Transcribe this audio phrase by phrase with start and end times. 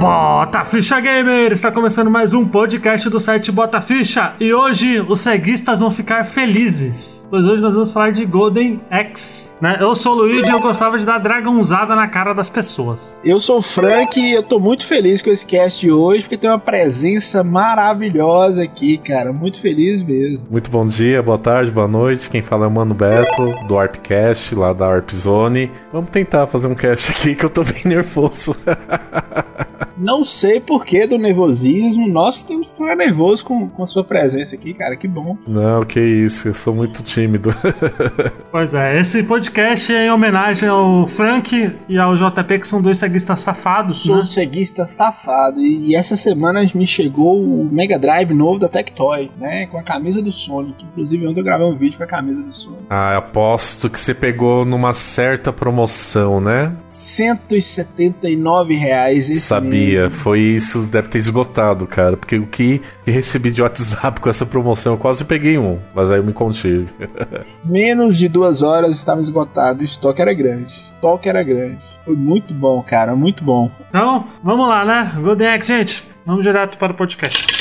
[0.00, 1.52] Bota Ficha Gamer!
[1.52, 6.24] Está começando mais um podcast do site Bota Ficha e hoje os ceguistas vão ficar
[6.24, 9.50] felizes, pois hoje nós vamos falar de Golden Axe.
[9.60, 9.76] Né?
[9.78, 13.20] Eu sou o Luigi e eu gostava de dar dragãozada na cara das pessoas.
[13.22, 16.38] Eu sou o Frank e eu tô muito feliz com esse cast de hoje porque
[16.38, 19.34] tem uma presença maravilhosa aqui, cara.
[19.34, 20.46] Muito feliz mesmo.
[20.50, 22.30] Muito bom dia, boa tarde, boa noite.
[22.30, 25.70] Quem fala é o Mano Beto, do Arpcast, lá da Arp Zone.
[25.92, 28.56] Vamos tentar fazer um cast aqui que eu tô bem nervoso.
[30.00, 32.08] Não sei porquê do nervosismo.
[32.08, 34.96] Nós que temos que estar nervoso com, com a sua presença aqui, cara.
[34.96, 35.36] Que bom.
[35.46, 36.48] Não, que isso.
[36.48, 37.50] Eu sou muito tímido.
[38.50, 42.96] pois é, esse podcast é em homenagem ao Frank e ao JP, que são dois
[42.98, 43.98] ceguistas safados.
[43.98, 44.24] Sou né?
[44.24, 45.60] ceguista safado.
[45.60, 49.66] E essa semana me chegou o Mega Drive novo da Tectoy, né?
[49.66, 50.84] Com a camisa do Sonic.
[50.84, 52.84] Inclusive, ontem eu gravei um vídeo com a camisa do Sonic.
[52.88, 56.72] Ah, aposto que você pegou numa certa promoção, né?
[56.86, 59.89] 179 reais esse Sabia.
[60.10, 62.16] Foi isso, deve ter esgotado, cara.
[62.16, 66.18] Porque o que recebi de WhatsApp com essa promoção, eu quase peguei um, mas aí
[66.18, 66.88] eu me contive.
[67.64, 69.80] Menos de duas horas estava esgotado.
[69.80, 70.64] O estoque era grande.
[70.64, 71.86] O estoque era grande.
[72.04, 73.14] Foi muito bom, cara.
[73.14, 73.70] Muito bom.
[73.88, 75.12] Então, vamos lá, né?
[75.20, 76.08] Golden Axe, gente.
[76.24, 77.59] Vamos direto para o podcast.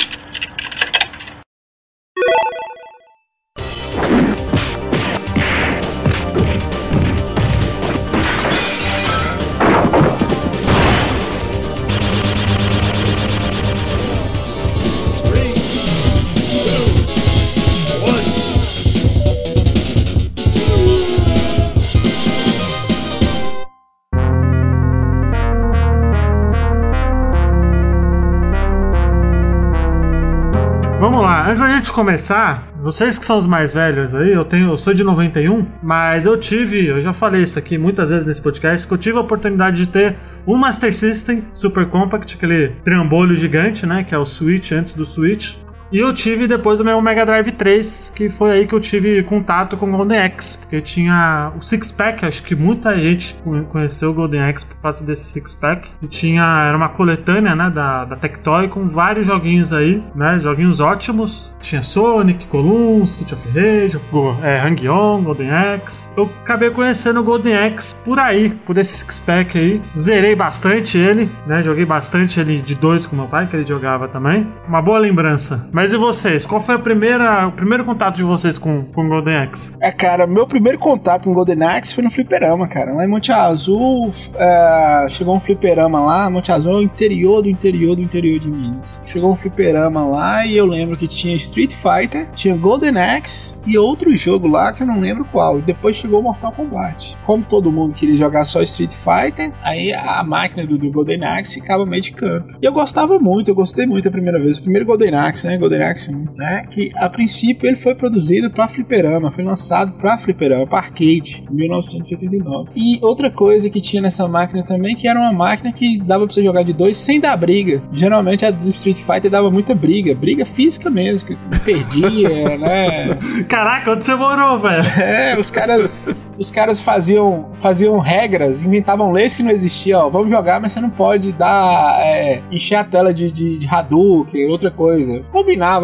[31.50, 34.94] Antes da gente começar, vocês que são os mais velhos aí, eu tenho, eu sou
[34.94, 38.94] de 91, mas eu tive, eu já falei isso aqui muitas vezes nesse podcast, que
[38.94, 44.04] eu tive a oportunidade de ter um Master System Super Compact, aquele trambolho gigante, né,
[44.04, 45.56] que é o Switch antes do Switch.
[45.92, 49.24] E eu tive depois o meu Mega Drive 3, que foi aí que eu tive
[49.24, 53.36] contato com o Golden Axe, porque tinha o Six Pack, acho que muita gente
[53.72, 55.90] conheceu o Golden Axe por causa desse Six Pack.
[56.02, 60.80] E tinha, era uma coletânea, né, da, da Tectoy com vários joguinhos aí, né, joguinhos
[60.80, 61.56] ótimos.
[61.60, 66.08] Tinha Sonic, Column, Street of Rage, Go, é, Hang-On, Golden Axe.
[66.16, 69.82] Eu acabei conhecendo o Golden Axe por aí, por esse Six Pack aí.
[69.98, 74.08] Zerei bastante ele, né, joguei bastante ele de dois com meu pai, que ele jogava
[74.08, 74.48] também.
[74.68, 75.68] Uma boa lembrança.
[75.80, 76.46] Mas e vocês?
[76.46, 79.74] Qual foi a primeira, o primeiro contato de vocês com, com Golden Axe?
[79.82, 82.92] É, cara, meu primeiro contato com Golden Axe foi no fliperama, cara.
[82.92, 86.30] Lá em Monte Azul, é, chegou um fliperama lá.
[86.30, 89.00] Monte Azul é o interior do interior do interior de Minas.
[89.06, 93.78] Chegou um fliperama lá e eu lembro que tinha Street Fighter, tinha Golden Axe e
[93.78, 95.60] outro jogo lá que eu não lembro qual.
[95.60, 97.16] E depois chegou Mortal Kombat.
[97.26, 101.54] Como todo mundo queria jogar só Street Fighter, aí a máquina do, do Golden Axe
[101.54, 102.58] ficava meio de canto.
[102.62, 104.58] E eu gostava muito, eu gostei muito a primeira vez.
[104.58, 105.58] O primeiro Golden Axe, né?
[105.70, 106.66] Golden Axe 1, né?
[106.72, 111.56] Que a princípio ele foi produzido para fliperama, foi lançado para fliperama, para arcade, em
[111.56, 112.72] 1979.
[112.76, 116.34] E outra coisa que tinha nessa máquina também, que era uma máquina que dava pra
[116.34, 117.82] você jogar de dois sem dar briga.
[117.94, 123.16] Geralmente a do Street Fighter dava muita briga, briga física mesmo, que perdia, né?
[123.48, 124.84] Caraca, onde você morou, velho?
[125.00, 126.02] É, os caras,
[126.38, 130.08] os caras faziam, faziam regras, inventavam leis que não existiam.
[130.08, 133.68] Ó, vamos jogar, mas você não pode dar, é, encher a tela de, de, de
[133.68, 135.22] Hadouken, outra coisa.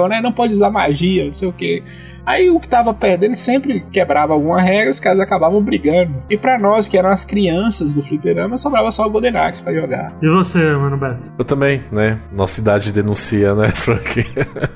[0.08, 0.22] Né?
[0.22, 1.84] Não pode usar magia, não sei o que.
[2.26, 6.24] Aí o que tava perdendo sempre quebrava alguma regra, os caras acabavam brigando.
[6.30, 9.74] E para nós, que eram as crianças do fliperama, sobrava só o Golden Axe pra
[9.74, 10.14] jogar.
[10.22, 11.34] E você, mano Beto?
[11.38, 12.18] Eu também, né?
[12.32, 14.26] Nossa idade denuncia, né, Frank?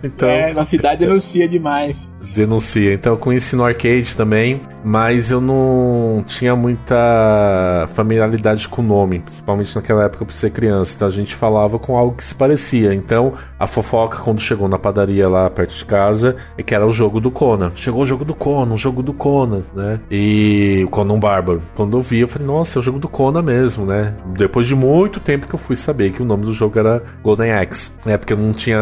[0.03, 2.11] então, é, nossa idade denuncia demais.
[2.35, 2.93] Denuncia.
[2.93, 9.19] Então eu conheci no arcade também, mas eu não tinha muita familiaridade com o nome,
[9.19, 10.93] principalmente naquela época por ser criança.
[10.95, 12.93] Então a gente falava com algo que se parecia.
[12.93, 16.91] Então a fofoca, quando chegou na padaria lá perto de casa, é que era o
[16.91, 17.71] jogo do Conan.
[17.73, 20.01] Chegou o jogo do Conan, o jogo do Conan, né?
[20.11, 21.61] E o Conan Bárbaro.
[21.73, 24.13] Quando eu vi, eu falei, nossa, é o jogo do Conan mesmo, né?
[24.37, 27.53] Depois de muito tempo que eu fui saber que o nome do jogo era Golden
[27.53, 27.91] Axe.
[28.05, 28.77] É, porque eu não tinha,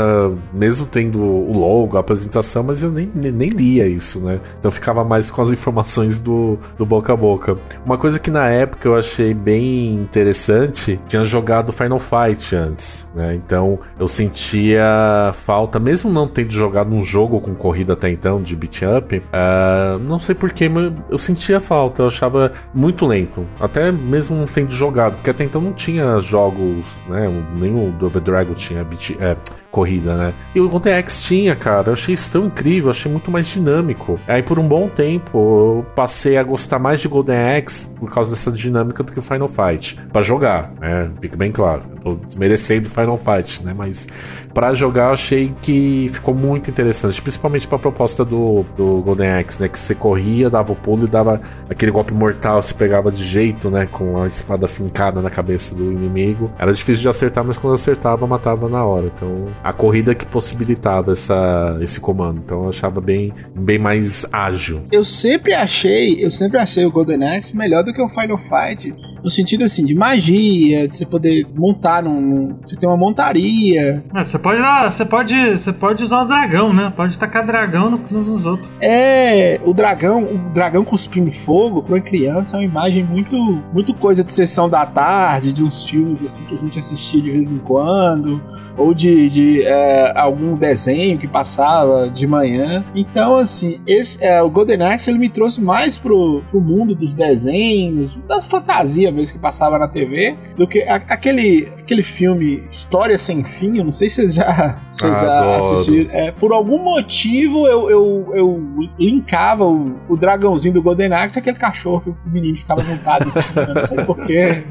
[0.51, 4.39] mesmo tendo o logo, a apresentação, mas eu nem, nem, nem lia isso, né?
[4.59, 7.55] Então ficava mais com as informações do, do boca a boca.
[7.85, 13.35] Uma coisa que na época eu achei bem interessante, tinha jogado Final Fight antes, né?
[13.35, 18.55] Então eu sentia falta, mesmo não tendo jogado um jogo com corrida até então, de
[18.55, 23.45] beat up, uh, não sei porquê, mas eu sentia falta, eu achava muito lento.
[23.59, 27.27] Até mesmo tendo jogado, porque até então não tinha jogos, né?
[27.55, 29.35] Nem o Double Dragon tinha beat, é,
[29.77, 30.33] corrida, né?
[30.55, 31.89] E o Golden Axe tinha, cara.
[31.89, 34.19] Eu achei isso tão incrível, achei muito mais dinâmico.
[34.27, 38.31] Aí por um bom tempo eu passei a gostar mais de Golden Axe por causa
[38.31, 39.95] dessa dinâmica do que o Final Fight.
[40.11, 41.11] para jogar, né?
[41.21, 41.83] Fique bem claro.
[41.91, 43.75] Eu tô desmerecendo Final Fight, né?
[43.77, 44.07] Mas
[44.51, 49.61] para jogar eu achei que ficou muito interessante, principalmente pra proposta do, do Golden Axe,
[49.61, 49.67] né?
[49.67, 51.39] Que você corria, dava o pulo e dava
[51.69, 53.87] aquele golpe mortal, se pegava de jeito, né?
[53.91, 56.51] Com a espada fincada na cabeça do inimigo.
[56.57, 59.05] Era difícil de acertar, mas quando acertava, matava na hora.
[59.05, 62.39] Então, a corrida que possibilitava essa, esse comando.
[62.43, 64.79] Então, eu achava bem, bem mais ágil.
[64.89, 68.95] Eu sempre achei, eu sempre achei o Golden Axe melhor do que o Final Fight
[69.27, 72.55] no sentido assim, de magia, de você poder montar num.
[72.65, 74.03] Você tem uma montaria.
[74.15, 75.51] É, você pode você pode.
[75.51, 76.93] Você pode usar o dragão, né?
[76.95, 78.71] Pode tacar dragão no, nos outros.
[78.79, 83.35] É, o dragão, o dragão cuspindo fogo, pra uma criança, é uma imagem muito,
[83.73, 87.31] muito coisa de sessão da tarde, de uns filmes assim que a gente assistia de
[87.31, 88.41] vez em quando,
[88.77, 92.83] ou de, de é, algum desenho que passava de manhã.
[92.95, 97.13] Então, assim, esse, é, o Golden Axe ele me trouxe mais pro, pro mundo dos
[97.13, 103.17] desenhos, da fantasia vez que passava na TV, do que a, aquele, aquele filme História
[103.17, 106.11] Sem Fim, eu não sei se vocês já, vocês ah, já assistiram.
[106.11, 111.57] É, por algum motivo eu, eu, eu linkava o, o dragãozinho do Golden Axe aquele
[111.57, 114.63] cachorro que o menino ficava montado em cima, não sei porquê.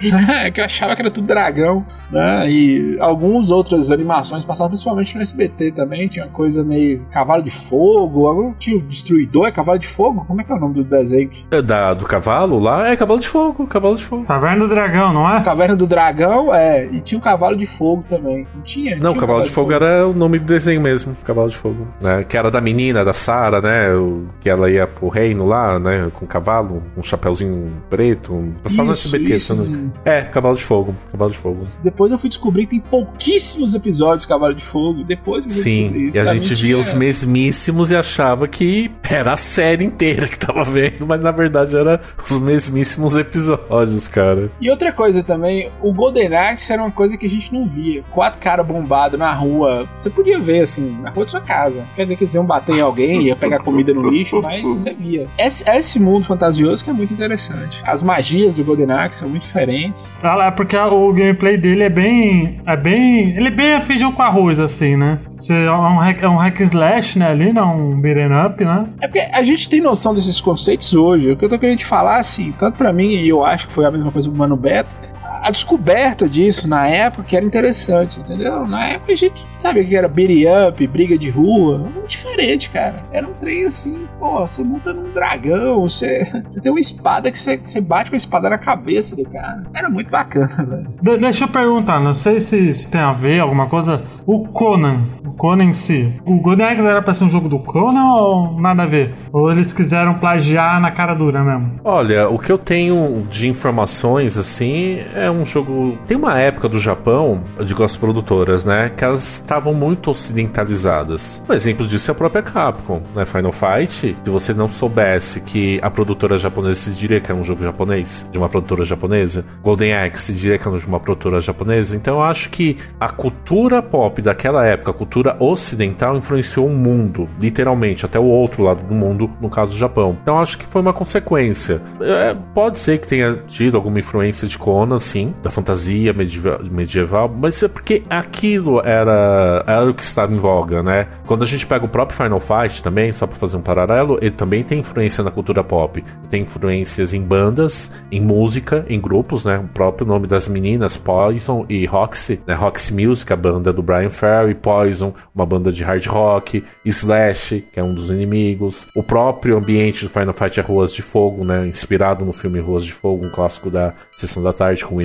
[0.30, 2.50] É, que eu achava que era tudo dragão, né?
[2.50, 7.50] E algumas outras animações passavam principalmente no SBT também, tinha uma coisa meio cavalo de
[7.50, 10.24] fogo, algo que o destruidor é cavalo de fogo?
[10.26, 11.30] Como é que é o nome do desenho?
[11.50, 12.88] É da, do cavalo lá?
[12.88, 14.24] É cavalo de fogo, cavalo de fogo.
[14.24, 15.42] Caverna do Dragão, não é?
[15.42, 16.86] Caverna do Dragão, é.
[16.86, 18.46] E tinha o cavalo de fogo também.
[18.54, 18.96] Não tinha?
[18.96, 21.14] Não, tinha cavalo, de, fogo, fogo era o nome do desenho mesmo.
[21.24, 21.88] Cavalo de fogo.
[22.00, 22.22] Né?
[22.24, 23.94] Que era da menina, da Sara, né?
[23.94, 26.10] O, que ela ia pro reino lá, né?
[26.12, 28.32] Com o cavalo, um chapéuzinho preto.
[28.62, 29.92] Passava isso, no SBT, isso, não...
[30.04, 30.94] É, Cavalo de Fogo.
[31.10, 31.66] Cavalo de Fogo.
[31.82, 35.04] Depois eu fui descobrir que tem pouquíssimos episódios de Cavalo de Fogo.
[35.04, 36.16] Depois eu Sim, isso.
[36.16, 40.62] e a gente via os mesmíssimos e achava que era a série inteira que tava
[40.64, 44.50] vendo, mas na verdade era os mesmíssimos episódios, cara.
[44.60, 48.02] E outra coisa também, o Golden Axe era uma coisa que a gente não via.
[48.10, 49.88] Quatro caras bombados na rua.
[49.96, 51.84] Você podia ver, assim, na rua da sua casa.
[51.94, 54.92] Quer dizer que eles iam bater em alguém, ia pegar comida no lixo, mas você
[54.92, 55.26] via.
[55.38, 57.82] Esse, esse mundo fantasioso que é muito interessante.
[57.84, 60.10] As magias do Golden Axe são muito diferentes.
[60.22, 62.60] Ah, é porque o gameplay dele é bem.
[62.66, 63.36] É bem.
[63.36, 65.18] Ele é bem feijão com arroz, assim, né?
[65.36, 67.28] Você, é, um hack, é um hack slash, né?
[67.28, 68.86] Ali, não um beat'em up, né?
[69.02, 71.30] É porque a gente tem noção desses conceitos hoje.
[71.30, 73.74] O que eu tô querendo te falar, assim, tanto pra mim, e eu acho que
[73.74, 75.09] foi a mesma coisa do Mano Beto
[75.42, 78.66] a descoberta disso na época que era interessante, entendeu?
[78.66, 83.02] Na época a gente sabia que era beat up, briga de rua, muito diferente, cara.
[83.12, 87.38] Era um trem assim, pô, você monta num dragão, você, você tem uma espada que
[87.38, 89.62] você, você bate com a espada na cabeça do cara.
[89.74, 90.94] Era muito bacana, velho.
[91.00, 94.02] De deixa eu perguntar, não sei se isso tem a ver, alguma coisa.
[94.26, 96.12] O Conan, o Conan em si.
[96.24, 99.14] O Golden Axe era pra ser um jogo do Conan ou nada a ver?
[99.32, 101.80] Ou eles quiseram plagiar na cara dura mesmo?
[101.84, 105.98] Olha, o que eu tenho de informações, assim, é um jogo.
[106.06, 108.92] Tem uma época do Japão, eu digo as produtoras, né?
[108.96, 111.42] Que elas estavam muito ocidentalizadas.
[111.48, 113.24] Um exemplo disso é a própria Capcom, né?
[113.24, 114.16] Final Fight.
[114.24, 118.28] Se você não soubesse que a produtora japonesa se diria que é um jogo japonês,
[118.30, 121.96] de uma produtora japonesa, Golden Axe se diria que é de uma produtora japonesa.
[121.96, 127.28] Então eu acho que a cultura pop daquela época, a cultura ocidental, influenciou o mundo,
[127.40, 130.16] literalmente, até o outro lado do mundo, no caso do Japão.
[130.22, 131.82] Então eu acho que foi uma consequência.
[132.00, 137.28] É, pode ser que tenha tido alguma influência de Conan, sim da fantasia medieval, medieval,
[137.28, 141.08] mas é porque aquilo era, era o que estava em voga, né?
[141.26, 144.30] Quando a gente pega o próprio Final Fight também, só para fazer um paralelo, ele
[144.30, 146.02] também tem influência na cultura pop.
[146.28, 149.58] Tem influências em bandas, em música, em grupos, né?
[149.58, 152.54] O próprio nome das meninas, Poison e Roxy, né?
[152.54, 157.80] Roxy Music, a banda do Brian Ferry, Poison, uma banda de hard rock, Slash, que
[157.80, 158.86] é um dos inimigos.
[158.94, 161.66] O próprio ambiente do Final Fight é Ruas de Fogo, né?
[161.66, 164.99] Inspirado no filme Ruas de Fogo, um clássico da Sessão da Tarde com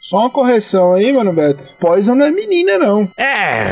[0.00, 1.74] Só uma correção aí, mano, Beto.
[1.78, 3.08] Poison não é menina, não.
[3.16, 3.64] É.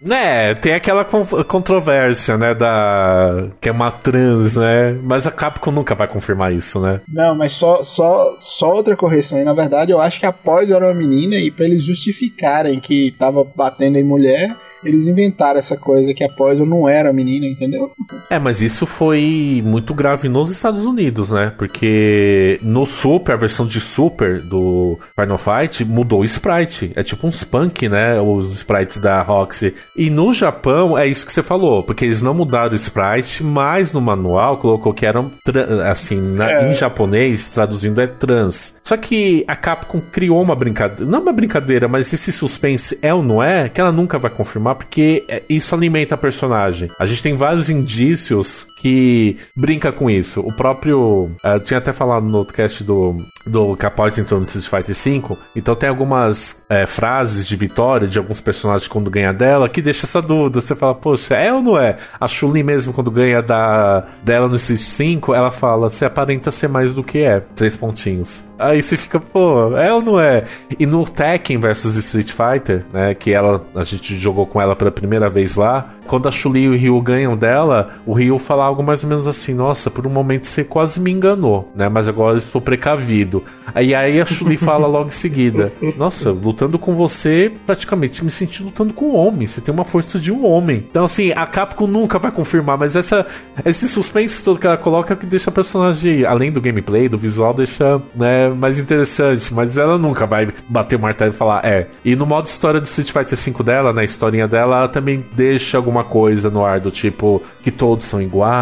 [0.00, 3.48] Né, tem aquela controvérsia, né, da...
[3.60, 7.00] que é uma trans, né, mas a Capcom nunca vai confirmar isso, né.
[7.08, 10.76] Não, mas só, só, só outra correção, e na verdade eu acho que a Poison
[10.76, 15.76] era uma menina e para eles justificarem que tava batendo em mulher, eles inventaram essa
[15.76, 17.90] coisa que a Poison não era menina, entendeu?
[18.30, 21.52] É, mas isso foi muito grave nos Estados Unidos, né?
[21.56, 26.92] Porque no Super, a versão de Super do Final Fight mudou o sprite.
[26.94, 28.20] É tipo um spunk, né?
[28.20, 29.74] Os sprites da Roxy.
[29.96, 33.92] E no Japão é isso que você falou, porque eles não mudaram o sprite, mas
[33.92, 35.30] no manual colocou que eram
[35.88, 36.70] assim, na, é.
[36.70, 38.74] em japonês, traduzindo é trans.
[38.82, 43.22] Só que a Capcom criou uma brincadeira, não uma brincadeira, mas esse suspense é ou
[43.22, 46.90] não é, que ela nunca vai confirmar, porque é, isso alimenta a personagem.
[46.98, 50.40] A gente tem vários indícios que brinca com isso.
[50.40, 51.28] O próprio.
[51.44, 55.36] Uh, tinha até falado no cast do, do Capote entrou no Street Fighter V.
[55.56, 60.06] Então tem algumas é, frases de vitória de alguns personagens quando ganha dela que deixa
[60.06, 60.60] essa dúvida.
[60.60, 61.96] Você fala, poxa, é ou não é?
[62.20, 66.68] A Chun-Li mesmo, quando ganha da, dela no Street 5, ela fala: você aparenta ser
[66.68, 67.40] mais do que é.
[67.40, 68.44] Três pontinhos.
[68.56, 70.44] Aí você fica, pô, é ou não é?
[70.78, 73.14] E no Tekken versus Street Fighter, né?
[73.14, 75.88] Que ela, a gente jogou com ela pela primeira vez lá.
[76.06, 79.26] Quando a Chun-Li e o Ryu ganham dela, o Ryu fala algo mais ou menos
[79.26, 81.88] assim: Nossa, por um momento você quase me enganou, né?
[81.88, 83.42] Mas agora eu estou precavido.
[83.74, 88.62] Aí, aí a Chun-Li fala logo em seguida: Nossa, lutando com você, praticamente me senti
[88.62, 89.46] lutando com um homem.
[89.46, 90.84] Você tem uma força de um homem.
[90.90, 93.26] Então, assim, a Capcom nunca vai confirmar, mas essa,
[93.64, 97.16] esse suspense todo que ela coloca é que deixa a personagem, além do gameplay, do
[97.16, 99.52] visual, deixa né, mais interessante.
[99.54, 101.86] Mas ela nunca vai bater o martelo e falar: É.
[102.04, 105.76] E no modo história do Street Fighter V dela, na historinha dela, ela também deixa
[105.76, 108.56] alguma coisa no ar do tipo que todos são iguais,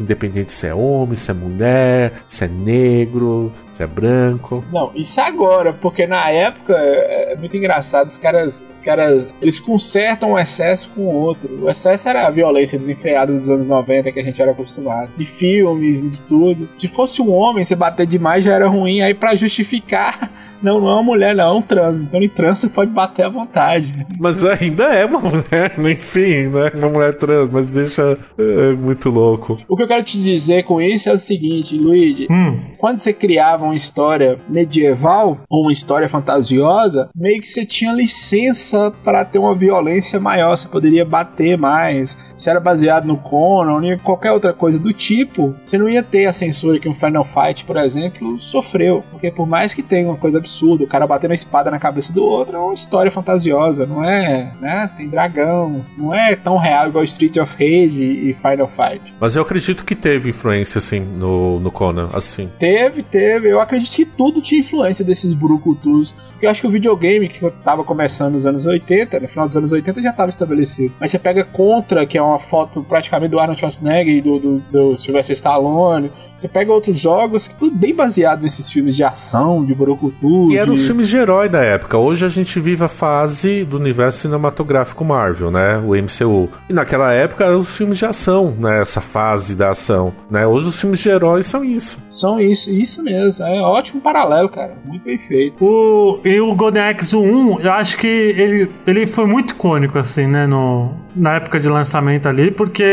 [0.00, 4.64] independente se é homem, se é mulher, se é negro, se é branco.
[4.72, 9.60] Não, isso agora, porque na época é, é muito engraçado, os caras, os caras, eles
[9.60, 11.64] consertam um excesso com o outro.
[11.64, 15.10] O excesso era a violência desenfreada dos anos 90 que a gente era acostumado.
[15.16, 16.68] De filmes, de tudo.
[16.74, 20.30] Se fosse um homem, você bater demais já era ruim, aí para justificar
[20.62, 22.00] não, não é uma mulher, não, é um trans.
[22.00, 23.94] Então em trans você pode bater à vontade.
[24.18, 26.70] Mas ainda é uma mulher, enfim, né?
[26.74, 29.58] Uma mulher trans, mas deixa é, muito louco.
[29.68, 32.26] O que eu quero te dizer com isso é o seguinte, Luigi.
[32.30, 32.58] Hum.
[32.78, 38.92] Quando você criava uma história medieval ou uma história fantasiosa, meio que você tinha licença
[39.02, 40.56] para ter uma violência maior.
[40.56, 42.16] Você poderia bater mais.
[42.34, 46.26] Se era baseado no Conan ou qualquer outra coisa do tipo, você não ia ter
[46.26, 49.02] a censura que um Final Fight, por exemplo, sofreu.
[49.10, 52.12] Porque por mais que tenha uma coisa absurdo, o cara batendo a espada na cabeça
[52.12, 54.52] do outro é uma história fantasiosa, não é?
[54.60, 54.84] Né?
[54.96, 59.14] Tem dragão, não é tão real igual Street of Rage e Final Fight.
[59.20, 62.48] Mas eu acredito que teve influência, assim, no, no Conan, assim.
[62.58, 63.48] Teve, teve.
[63.48, 66.14] Eu acredito que tudo tinha influência desses brucutus.
[66.40, 69.72] Eu acho que o videogame que tava começando nos anos 80, no final dos anos
[69.72, 70.94] 80 já tava estabelecido.
[71.00, 74.58] Mas você pega Contra, que é uma foto praticamente do Arnold Schwarzenegger e do, do,
[74.70, 76.12] do Sylvester Stallone.
[76.34, 80.56] Você pega outros jogos, que tudo bem baseado nesses filmes de ação, de brucutu, e
[80.56, 81.98] eram os filmes de herói da época.
[81.98, 85.78] Hoje a gente vive a fase do universo cinematográfico Marvel, né?
[85.78, 86.48] O MCU.
[86.68, 88.80] E naquela época eram os filmes de ação, né?
[88.80, 90.46] Essa fase da ação, né?
[90.46, 92.02] Hoje os filmes de heróis são isso.
[92.08, 93.44] São isso, isso mesmo.
[93.44, 94.74] É ótimo paralelo, cara.
[94.84, 95.56] Muito bem feito.
[95.64, 100.26] O, e o Golden Axe 1, eu acho que ele, ele foi muito icônico, assim,
[100.26, 100.46] né?
[100.46, 102.84] No, na época de lançamento ali, porque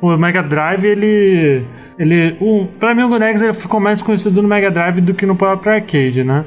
[0.00, 1.64] o Mega Drive, ele.
[1.98, 5.26] ele um, pra mim, o Golden Axe ficou mais conhecido no Mega Drive do que
[5.26, 6.44] no próprio arcade, né?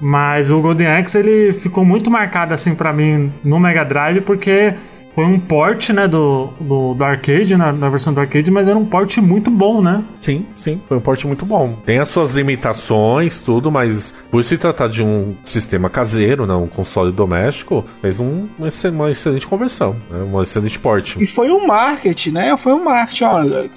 [0.00, 4.74] Mas o Golden Axe ele ficou muito marcado assim para mim no Mega Drive porque
[5.14, 8.76] foi um port, né, do, do, do arcade, na, na, versão do arcade, mas era
[8.76, 10.02] um port muito bom, né?
[10.20, 11.76] Sim, sim, foi um port muito bom.
[11.86, 16.66] Tem as suas limitações, tudo, mas por se tratar de um sistema caseiro, né, um
[16.66, 18.68] console doméstico, fez um, uma
[19.10, 21.16] excelente conversão, né, um excelente port.
[21.16, 22.56] E foi um marketing, né?
[22.56, 23.68] Foi um marketing, olha,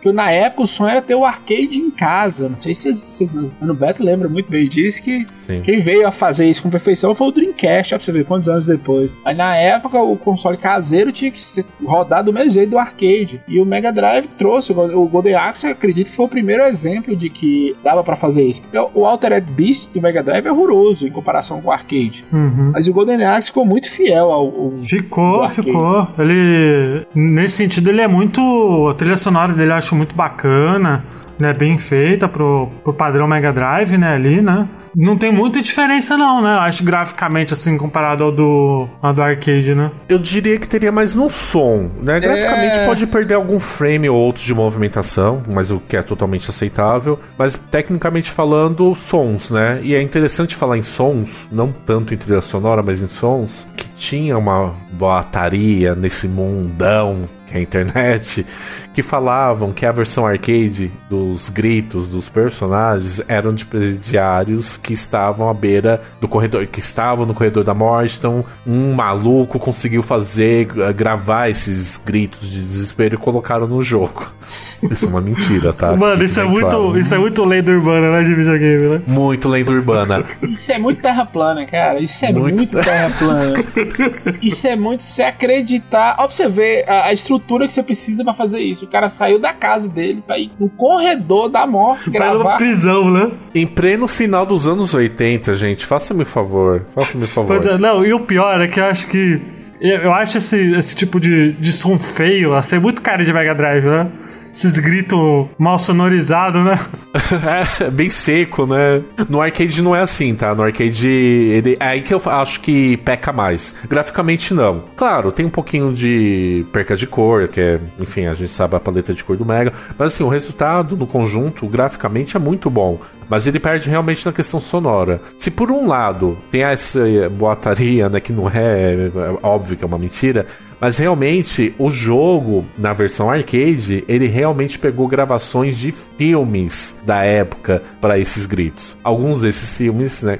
[0.00, 2.48] que na época o sonho era ter o arcade em casa.
[2.48, 5.60] Não sei se vocês, no Beto lembra muito bem disso que sim.
[5.60, 8.48] quem veio a fazer isso com perfeição foi o Dreamcast, ó, pra você ver quantos
[8.48, 9.16] anos depois.
[9.24, 11.40] Aí na época o console caseiro caseiro tinha que
[11.84, 13.40] rodado do mesmo jeito do arcade.
[13.48, 17.28] E o Mega Drive trouxe, o Golden Axe, acredito que foi o primeiro exemplo de
[17.28, 18.62] que dava para fazer isso.
[18.62, 22.24] Porque o Altered Beast do Mega Drive é horroroso em comparação com o arcade.
[22.32, 22.70] Uhum.
[22.72, 24.44] Mas o Golden Axe ficou muito fiel ao.
[24.44, 26.08] ao ficou, ficou.
[26.18, 27.06] Ele.
[27.14, 28.88] Nesse sentido, ele é muito.
[28.90, 31.04] A trilha sonora dele eu acho muito bacana
[31.38, 34.68] né, bem feita pro, pro padrão Mega Drive, né, ali, né?
[34.94, 36.56] Não tem muita diferença não, né?
[36.60, 39.90] Acho graficamente assim comparado ao do, ao do arcade, né?
[40.08, 42.18] Eu diria que teria mais no som, né?
[42.18, 42.86] Graficamente é...
[42.86, 47.56] pode perder algum frame ou outro de movimentação, mas o que é totalmente aceitável, mas
[47.56, 49.80] tecnicamente falando, sons, né?
[49.82, 53.88] E é interessante falar em sons, não tanto em trilha sonora, mas em sons, que
[53.90, 58.44] tinha uma boataria nesse mundão que é a internet,
[58.92, 65.48] que falavam que a versão arcade dos gritos dos personagens eram de presidiários que estavam
[65.48, 68.16] à beira do corredor, que estavam no corredor da morte.
[68.18, 74.32] Então, um maluco conseguiu fazer, eh, gravar esses gritos de desespero e colocaram no jogo.
[74.90, 75.96] Isso é uma mentira, tá?
[75.96, 76.98] Mano, isso é, muito, claro.
[76.98, 79.02] isso é muito lenda urbana, né, de videogame, né?
[79.06, 80.24] Muito lenda urbana.
[80.42, 81.98] Isso é muito terra plana, cara.
[81.98, 83.64] Isso é muito, muito terra plana.
[84.40, 86.16] isso é muito se acreditar.
[86.18, 88.84] Ó, pra você ver a, a estrutura que você precisa para fazer isso.
[88.84, 92.42] O cara saiu da casa dele pra ir no corredor da morte gravar.
[92.42, 93.32] Vai prisão, né?
[93.54, 95.84] Em pleno final dos anos 80, gente.
[95.84, 96.84] Faça-me favor.
[96.94, 97.64] Faça-me favor.
[97.66, 99.40] É, não, e o pior é que eu acho que.
[99.80, 103.54] Eu acho esse, esse tipo de, de som feio a ser muito cara de Mega
[103.54, 104.10] Drive, né?
[104.56, 106.78] Esses gritos mal sonorizados, né?
[107.84, 109.02] é, bem seco, né?
[109.28, 110.54] No arcade não é assim, tá?
[110.54, 113.74] No arcade, ele, é aí que eu acho que peca mais.
[113.86, 114.82] Graficamente, não.
[114.96, 118.80] Claro, tem um pouquinho de perca de cor, que é, enfim, a gente sabe a
[118.80, 119.74] paleta de cor do Mega.
[119.98, 122.98] Mas assim, o resultado no conjunto, graficamente, é muito bom.
[123.28, 125.20] Mas ele perde realmente na questão sonora.
[125.36, 129.10] Se por um lado tem essa boataria, né, que não é, é
[129.42, 130.46] óbvio que é uma mentira,
[130.80, 137.82] mas realmente, o jogo, na versão arcade, ele realmente pegou gravações de filmes da época
[138.00, 138.96] para esses gritos.
[139.02, 140.38] Alguns desses filmes, né,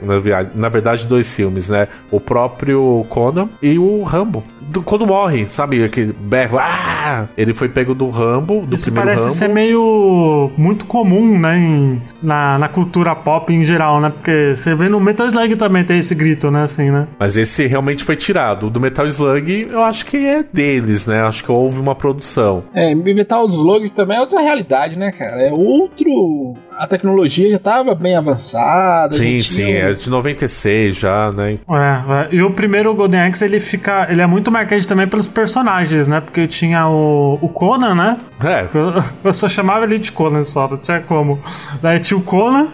[0.55, 1.89] na, verdade, dois filmes, né?
[2.11, 4.43] O próprio Conan e o Rambo.
[4.61, 5.83] Do, quando morre, sabe?
[5.85, 6.59] Aquele berro.
[6.59, 7.27] Ah!
[7.37, 9.37] Ele foi pego do Rambo, do Isso primeiro parece Rambo.
[9.37, 11.57] ser meio muito comum, né?
[11.57, 14.11] Em, na, na cultura pop em geral, né?
[14.11, 16.65] Porque você vê no Metal Slug também tem esse grito, né?
[16.65, 17.07] Assim, né?
[17.19, 18.69] Mas esse realmente foi tirado.
[18.69, 21.23] Do Metal Slug, eu acho que é deles, né?
[21.23, 22.65] Acho que houve uma produção.
[22.75, 25.43] É, Metal Slug também é outra realidade, né, cara?
[25.43, 26.55] É outro.
[26.79, 29.17] A tecnologia já estava bem avançada.
[29.17, 31.53] Sim, sim, é de 96 já, né?
[31.53, 34.07] É, é, e o primeiro Golden Axe ele fica.
[34.11, 36.21] Ele é muito marcante também pelos personagens, né?
[36.21, 38.19] Porque tinha o, o Conan, né?
[38.45, 38.67] É.
[38.75, 41.41] Eu, eu só chamava ele de Conan só, não tinha como.
[41.81, 42.69] Daí tinha o Conan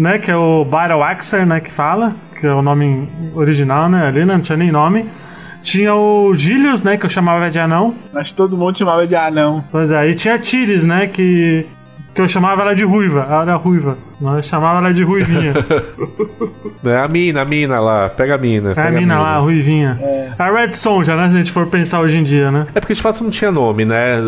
[0.00, 4.06] né, que é o Battle Axer, né, que fala, que é o nome original, né,
[4.06, 5.06] ali né, não tinha nem nome.
[5.62, 6.96] Tinha o Gilius, né?
[6.96, 7.94] Que eu chamava de anão.
[8.12, 9.64] Mas todo mundo chamava de anão.
[9.70, 11.06] Pois é, e tinha a Tiris, né?
[11.06, 11.66] Que,
[12.14, 13.26] que eu chamava ela de ruiva.
[13.28, 13.96] Ela era ruiva.
[14.20, 15.54] Nós chamava ela de Ruivinha.
[16.84, 18.10] é a mina, a mina lá.
[18.10, 18.74] Pega a mina.
[18.76, 19.98] É a mina, a mina lá, a Ruivinha.
[20.02, 20.32] É.
[20.38, 21.30] A Red Sonja, né?
[21.30, 22.66] Se a gente for pensar hoje em dia, né?
[22.74, 24.20] É porque de fato não tinha nome, né?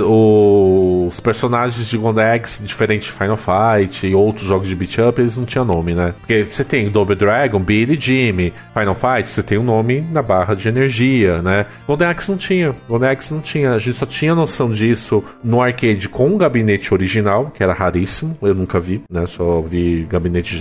[1.12, 5.36] Os personagens de Gondex, diferente de Final Fight e outros jogos de beat up, eles
[5.36, 6.14] não tinham nome, né?
[6.20, 8.52] Porque você tem Double Dragon, Billy Jimmy.
[8.72, 11.66] Final Fight, você tem um nome na barra de energia, né?
[11.86, 12.74] Gondex não tinha.
[12.88, 13.72] Gondex não tinha.
[13.72, 18.36] A gente só tinha noção disso no arcade com o gabinete original, que era raríssimo.
[18.40, 19.26] Eu nunca vi, né?
[19.26, 20.58] Só vi gabinete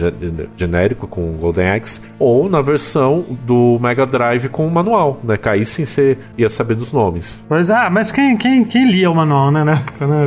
[0.58, 5.38] genérico com Golden Axe, ou na versão do Mega Drive com o manual, né?
[5.38, 7.42] Que aí sim você ia saber dos nomes.
[7.48, 10.26] Pois é, mas quem, quem, quem lia o manual, né, na época, né,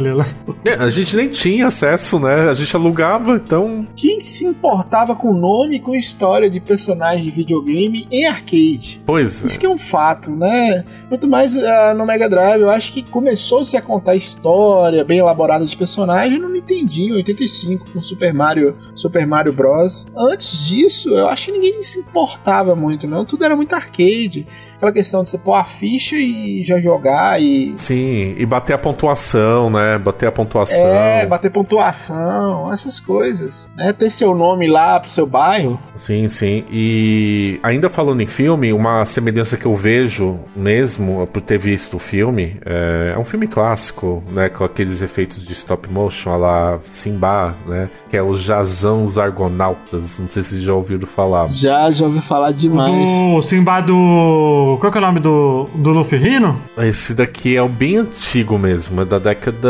[0.65, 2.49] É, a gente nem tinha acesso, né?
[2.49, 3.87] A gente alugava, então.
[3.97, 9.01] Quem se importava com nome e com história de personagem de videogame em arcade?
[9.05, 9.47] Pois é.
[9.47, 10.85] Isso que é um fato, né?
[11.09, 15.65] Muito mais uh, no Mega Drive, eu acho que começou-se a contar história bem elaborada
[15.65, 20.07] de personagem no Nintendinho 85 com Super Mario Super Mario Bros.
[20.17, 23.25] Antes disso, eu acho que ninguém se importava muito, não.
[23.25, 24.47] Tudo era muito arcade
[24.85, 27.73] aquela questão de você pôr a ficha e já jogar e.
[27.77, 29.94] Sim, e bater a pontuação, né?
[29.99, 30.87] Bater a pontuação.
[30.87, 33.71] É, bater pontuação, essas coisas.
[33.77, 33.93] Né?
[33.93, 35.79] Ter seu nome lá pro seu bairro.
[35.97, 36.65] Sim, sim.
[36.71, 41.99] E ainda falando em filme, uma semelhança que eu vejo mesmo por ter visto o
[41.99, 44.49] filme é, é um filme clássico, né?
[44.49, 47.89] Com aqueles efeitos de stop motion, lá Simba, né?
[48.09, 50.19] Que é o Jazão os Argonautas.
[50.19, 51.49] Não sei se vocês já ouviram falar.
[51.49, 52.91] Já, já ouvi falar demais.
[52.91, 56.61] Do Simba do qual que é o nome do, do Luffy Rino?
[56.79, 59.69] Esse daqui é o bem antigo mesmo, é da década.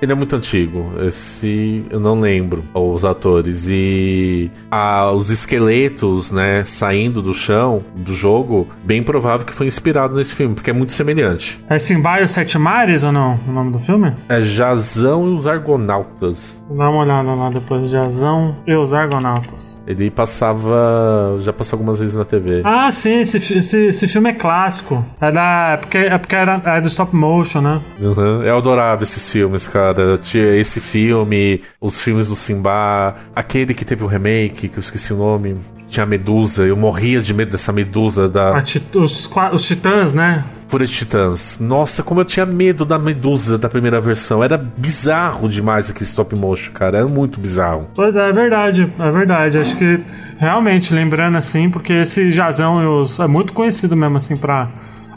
[0.00, 0.92] Ele é muito antigo.
[1.06, 3.66] Esse eu não lembro os atores.
[3.68, 10.14] E ah, os esqueletos, né, saindo do chão do jogo, bem provável que foi inspirado
[10.14, 11.62] nesse filme, porque é muito semelhante.
[11.68, 13.38] É Simba os Sete Mares ou não?
[13.46, 14.14] O nome do filme?
[14.28, 16.64] É Jazão e os Argonautas.
[16.70, 17.90] Dá uma olhada lá depois.
[17.90, 19.82] Jazão e os Argonautas.
[19.86, 21.36] Ele passava.
[21.40, 22.62] Já passou algumas vezes na TV.
[22.64, 25.04] Ah, sim, esse, esse, esse filme é clássico.
[25.20, 25.72] É da.
[25.74, 27.80] É porque, é porque era, é do stop motion, né?
[28.00, 28.42] Uhum.
[28.42, 30.18] Eu adorava esses filmes, cara.
[30.18, 35.12] Tinha esse filme, os filmes do Simba, aquele que teve o remake, que eu esqueci
[35.12, 35.56] o nome.
[35.86, 38.62] Tinha a Medusa, eu morria de medo dessa Medusa da.
[38.94, 40.44] Os, os Titãs, né?
[40.66, 41.58] Fúria de Titãs.
[41.60, 44.42] Nossa, como eu tinha medo da Medusa da primeira versão.
[44.42, 46.98] Era bizarro demais aquele stop motion, cara.
[46.98, 47.88] Era muito bizarro.
[47.94, 48.90] Pois é, é verdade.
[48.98, 49.58] É verdade.
[49.58, 50.00] Acho que
[50.38, 54.70] realmente, lembrando assim, porque esse Jazão os, é muito conhecido mesmo, assim, pra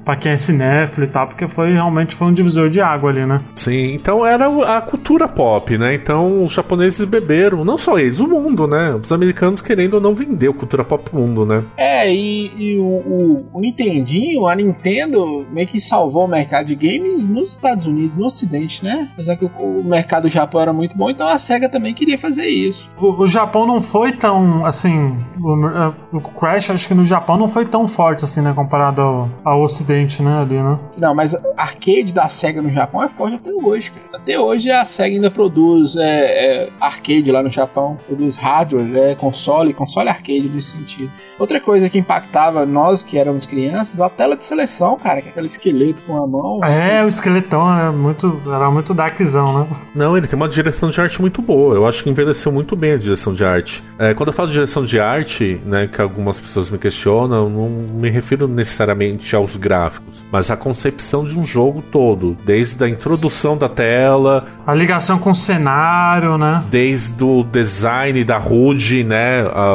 [0.08, 3.26] pra quem é cinéfilo e tal, porque foi realmente foi um divisor de água ali,
[3.26, 3.42] né?
[3.54, 5.94] Sim, então era a cultura pop, né?
[5.94, 8.96] Então os japoneses beberam, não só eles, o mundo, né?
[8.96, 11.62] Os americanos querendo ou não vender a cultura pop mundo, né?
[11.76, 16.76] É, e, e o, o, o, Nintendinho, a Nintendo meio que salvou o mercado de
[16.76, 19.10] games nos Estados Unidos, no Ocidente, né?
[19.12, 22.18] Apesar que o, o mercado do Japão era muito bom, então a SEGA também queria
[22.18, 22.90] fazer isso.
[22.98, 27.50] O, o Japão não foi tão, assim, o, o, Crash acho que no Japão não
[27.50, 28.54] foi tão forte assim, né?
[28.56, 30.42] Comparado ao, ao Ocidente, né?
[30.42, 30.78] Ali, né?
[30.98, 34.22] Não, mas arcade da SEGA no Japão é forte até hoje, cara.
[34.22, 39.16] Até hoje a SEGA ainda produz é, é, arcade lá no Japão, produz hardware, é,
[39.16, 41.12] console, console arcade nesse sentido.
[41.40, 45.32] Outra coisa que impactava nós que éramos crianças, a tela de seleção, cara, que é
[45.32, 46.64] aquele esqueleto com a mão.
[46.64, 49.68] É, o esqueletão era muito, era muito darkzão, né?
[49.94, 51.76] Não, ele tem uma direção de arte muito boa.
[51.76, 53.84] Eu acho que envelheceu muito bem a direção de arte.
[53.98, 57.70] É, quando eu falo de direção de arte, né, que algumas pessoas me questionam, não
[57.70, 59.87] me refiro necessariamente aos gráficos,
[60.32, 65.32] mas à concepção de um jogo todo, desde a introdução da tela, a ligação com
[65.32, 66.64] o cenário, né?
[66.70, 69.74] Desde o design da HUD, né, a,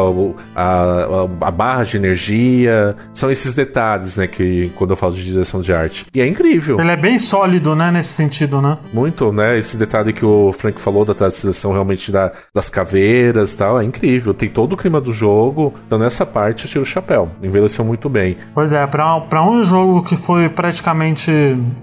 [0.54, 5.60] a, a, barra de energia, são esses detalhes, né, que quando eu falo de direção
[5.60, 6.06] de arte.
[6.14, 6.80] E é incrível.
[6.80, 8.78] Ele é bem sólido, né, nesse sentido, né?
[8.92, 13.56] Muito, né, esse detalhe que o Frank falou da seleção realmente da, das caveiras e
[13.56, 14.34] tal, é incrível.
[14.34, 17.30] Tem todo o clima do jogo, então nessa parte eu tiro o chapéu.
[17.42, 18.36] Envelheceu muito bem.
[18.54, 21.30] Pois é, pra, pra um jogo que foi praticamente...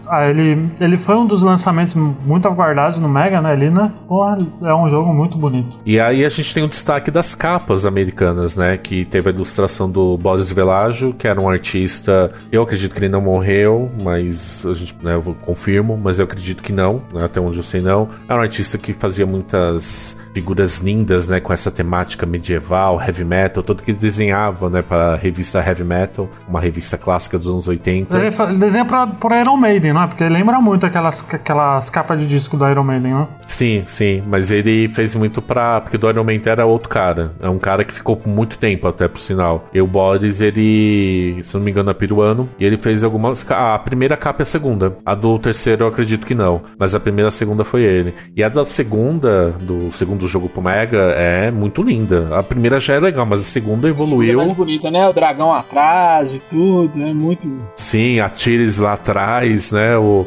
[0.08, 3.92] Ah, ele, ele foi um dos lançamentos muito aguardados no Mega, né, ali, né?
[4.08, 5.80] Porra, é um jogo muito bonito.
[5.86, 8.78] E aí a gente tem o destaque das capas americanas, né?
[8.78, 12.32] Que teve a ilustração do Boris Velagio, que era um artista.
[12.52, 16.64] Eu acredito que ele não morreu, mas a gente, né, eu confirmo, mas eu acredito
[16.64, 18.10] que não, né, até onde eu sei não.
[18.28, 23.64] Era um artista que fazia muitas figuras lindas, né, com essa temática medieval, heavy metal,
[23.64, 27.68] todo que ele desenhava, né, para a revista Heavy Metal, uma revista clássica dos anos
[27.68, 27.99] 80.
[28.12, 30.08] Ele, ele desenha para para Iron Maiden, não é?
[30.08, 33.28] Porque lembra muito aquelas, aquelas capas de disco do Iron Maiden, né?
[33.46, 35.82] Sim, sim, mas ele fez muito pra.
[35.82, 37.32] Porque do Iron Man era outro cara.
[37.40, 39.68] É um cara que ficou por muito tempo, até por sinal.
[39.74, 42.50] E o Boris, ele, se não me engano, é peruano.
[42.60, 43.46] E ele fez algumas.
[43.52, 44.94] Ah, a primeira capa e a segunda.
[45.06, 46.62] A do terceiro eu acredito que não.
[46.78, 48.14] Mas a primeira e a segunda foi ele.
[48.36, 52.30] E a da segunda, do segundo jogo pro Mega, é muito linda.
[52.38, 54.16] A primeira já é legal, mas a segunda evoluiu.
[54.16, 55.08] A segunda é mais bonita, né?
[55.08, 57.02] O dragão atrás e tudo.
[57.02, 57.48] É muito.
[57.90, 59.98] Sim, a Tiris lá atrás, né?
[59.98, 60.24] O,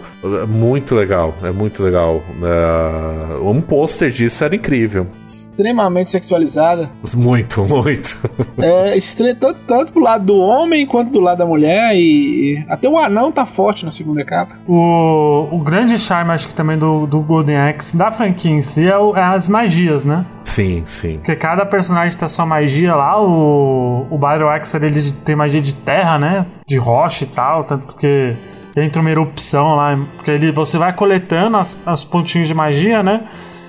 [0.48, 1.32] muito legal.
[1.44, 2.20] É muito legal.
[2.40, 5.06] Uh, um pôster disso era incrível.
[5.22, 6.90] Extremamente sexualizada.
[7.14, 8.18] Muito, muito.
[8.60, 9.32] É, estre...
[9.36, 11.94] tanto, tanto pro lado do homem quanto do lado da mulher.
[11.94, 14.56] E até o anão tá forte na segunda capa.
[14.66, 18.88] O, o grande charme, acho que também do, do Golden Axe, da franquia em si,
[18.88, 20.26] é, o, é as magias, né?
[20.52, 21.16] Sim, sim.
[21.16, 23.18] Porque cada personagem tem a sua magia lá.
[23.18, 26.44] O, o Axe ele tem magia de terra, né?
[26.66, 27.64] De rocha e tal.
[27.64, 28.36] Tanto que
[28.76, 29.98] entra uma erupção lá.
[30.14, 33.22] Porque ele, você vai coletando as, os pontinhos de magia, né?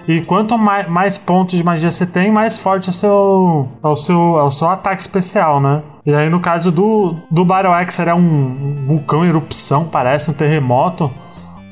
[0.06, 3.88] E quanto mais, mais, pontos de magia você tem, mais forte é o seu, é
[3.88, 5.82] o seu, é o seu ataque especial, né?
[6.06, 11.10] E aí no caso do, do Battle Axe é um vulcão erupção, parece um terremoto.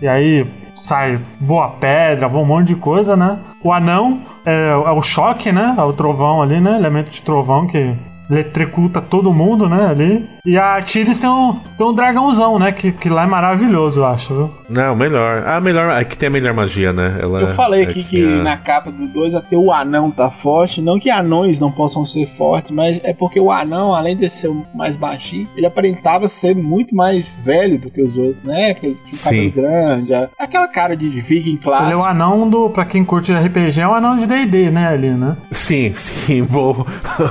[0.01, 0.47] E aí
[0.81, 3.37] sai, voa pedra, voa um monte de coisa, né?
[3.63, 5.75] O anão é, é o choque, né?
[5.77, 6.75] É o trovão ali, né?
[6.75, 7.95] Elemento de trovão que
[8.31, 10.29] eletricuta todo mundo, né, ali.
[10.43, 14.05] E a Tiris tem um, tem um dragãozão, né, que, que lá é maravilhoso, eu
[14.05, 14.51] acho, viu?
[14.69, 15.47] Não, melhor.
[15.47, 17.19] A melhor, é que tem a melhor magia, né?
[17.21, 20.31] Ela, eu falei é aqui que, que na capa do 2 até o anão tá
[20.31, 24.29] forte, não que anões não possam ser fortes, mas é porque o anão, além de
[24.29, 28.73] ser mais baixinho, ele aparentava ser muito mais velho do que os outros, né?
[28.73, 31.89] Porque ele tinha um cabelo grande, aquela cara de viking clássico.
[31.89, 34.87] Ele é o anão do, pra quem curte RPG, é o anão de D&D, né,
[34.87, 35.35] ali, né?
[35.51, 36.85] Sim, sim, bom,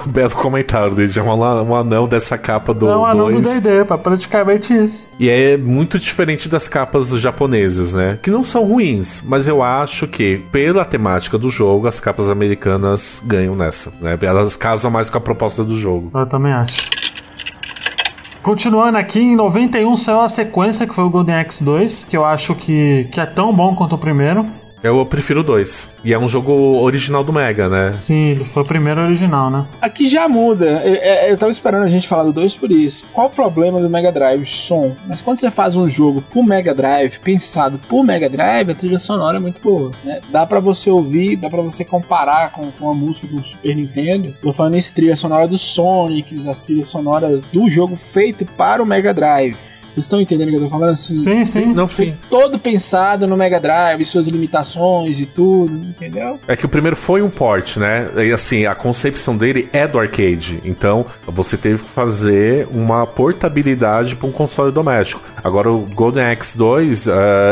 [0.06, 2.88] belo comentário dele, já um, um anão dessa capa do.
[2.88, 5.10] É um anão do DD, praticamente isso.
[5.18, 8.18] E é muito diferente das capas japonesas, né?
[8.22, 13.22] Que não são ruins, mas eu acho que, pela temática do jogo, as capas americanas
[13.24, 14.18] ganham nessa, né?
[14.20, 16.10] Elas casam mais com a proposta do jogo.
[16.14, 16.88] Eu também acho.
[18.42, 22.24] Continuando aqui, em 91 saiu a sequência que foi o Golden Axe 2, que eu
[22.24, 24.46] acho que, que é tão bom quanto o primeiro.
[24.82, 25.96] Eu prefiro dois.
[26.02, 27.92] E é um jogo original do Mega, né?
[27.94, 29.66] Sim, ele foi o primeiro original, né?
[29.80, 30.82] Aqui já muda.
[30.84, 33.04] Eu, eu, eu tava esperando a gente falar do 2 por isso.
[33.12, 34.46] Qual o problema do Mega Drive?
[34.46, 34.96] Som.
[35.06, 38.98] Mas quando você faz um jogo pro Mega Drive, pensado pro Mega Drive, a trilha
[38.98, 39.90] sonora é muito boa.
[40.02, 40.20] Né?
[40.30, 44.34] Dá para você ouvir, dá para você comparar com, com a música do Super Nintendo.
[44.40, 48.86] Tô falando isso, trilha sonora do Sonic, as trilhas sonoras do jogo feito para o
[48.86, 49.56] Mega Drive
[49.90, 50.90] Vocês estão entendendo o que eu tô falando?
[50.90, 51.66] Assim, Sim, sim.
[51.74, 52.14] Não, sim.
[52.28, 56.38] todo pensado no Mega Drive, suas limitações e tudo, entendeu?
[56.46, 58.08] É que o primeiro foi um port, né?
[58.24, 60.60] E assim, a concepção dele é do arcade.
[60.64, 65.22] Então, você teve que fazer uma portabilidade para um console doméstico.
[65.42, 67.10] Agora, o Golden Axe 2, uh,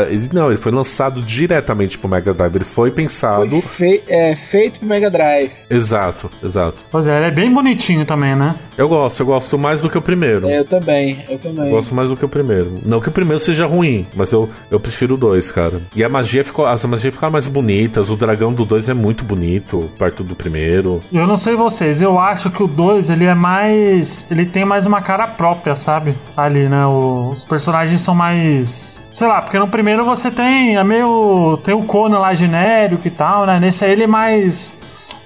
[0.09, 2.55] ele, não, ele foi lançado diretamente pro Mega Drive.
[2.55, 3.49] Ele foi pensado.
[3.49, 5.51] Foi fei- é, feito pro Mega Drive.
[5.69, 6.77] Exato, exato.
[6.91, 8.55] Pois é, ele é bem bonitinho também, né?
[8.77, 10.47] Eu gosto, eu gosto mais do que o primeiro.
[10.47, 11.65] É, eu também, eu também.
[11.65, 12.75] Eu gosto mais do que o primeiro.
[12.85, 15.81] Não que o primeiro seja ruim, mas eu, eu prefiro o dois, cara.
[15.95, 16.65] E a magia ficou.
[16.65, 18.09] As magias ficaram mais bonitas.
[18.09, 21.01] O dragão do dois é muito bonito, perto do primeiro.
[21.11, 24.27] Eu não sei vocês, eu acho que o 2 ele é mais.
[24.29, 26.15] Ele tem mais uma cara própria, sabe?
[26.37, 26.85] Ali, né?
[26.85, 29.05] O- os personagens são mais.
[29.11, 30.77] Sei lá, porque no primeiro você tem.
[30.77, 31.57] É meio.
[31.63, 33.59] Tem o Conan lá genérico e tal, né?
[33.59, 34.77] Nesse aí ele é mais.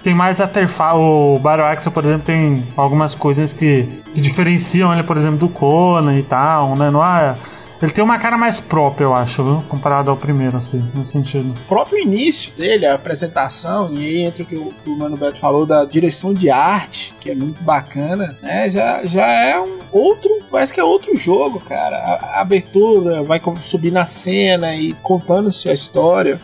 [0.03, 0.97] Tem mais interface.
[0.97, 6.17] O Axel, por exemplo, tem algumas coisas que, que diferenciam ele, por exemplo, do Conan
[6.19, 6.91] e tal, né?
[6.91, 7.35] Não é.
[7.81, 9.63] Ele tem uma cara mais própria, eu acho, viu?
[9.67, 11.53] Comparado ao primeiro, assim, nesse sentido.
[11.65, 15.17] O próprio início dele, a apresentação, e aí entra o que o, que o Mano
[15.17, 18.69] Beto falou da direção de arte, que é muito bacana, né?
[18.69, 21.97] Já, já é um outro, parece que é outro jogo, cara.
[21.97, 26.39] A, a abertura vai subir na cena e contando-se a história.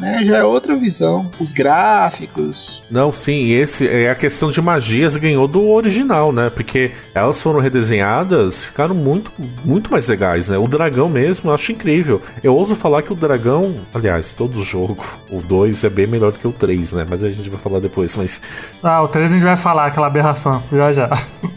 [0.00, 1.30] Né, já é outra visão.
[1.38, 2.82] Os gráficos.
[2.90, 6.48] Não, sim, esse é a questão de magias ganhou do original, né?
[6.50, 9.30] Porque elas foram redesenhadas, ficaram muito,
[9.64, 10.58] muito mais legais, né?
[10.58, 12.20] O dragão mesmo, eu acho incrível.
[12.42, 16.38] Eu ouso falar que o dragão, aliás, todo jogo, o 2 é bem melhor do
[16.38, 17.06] que o 3, né?
[17.08, 18.40] Mas a gente vai falar depois, mas
[18.82, 21.10] Ah, o 3 a gente vai falar, aquela aberração, já já.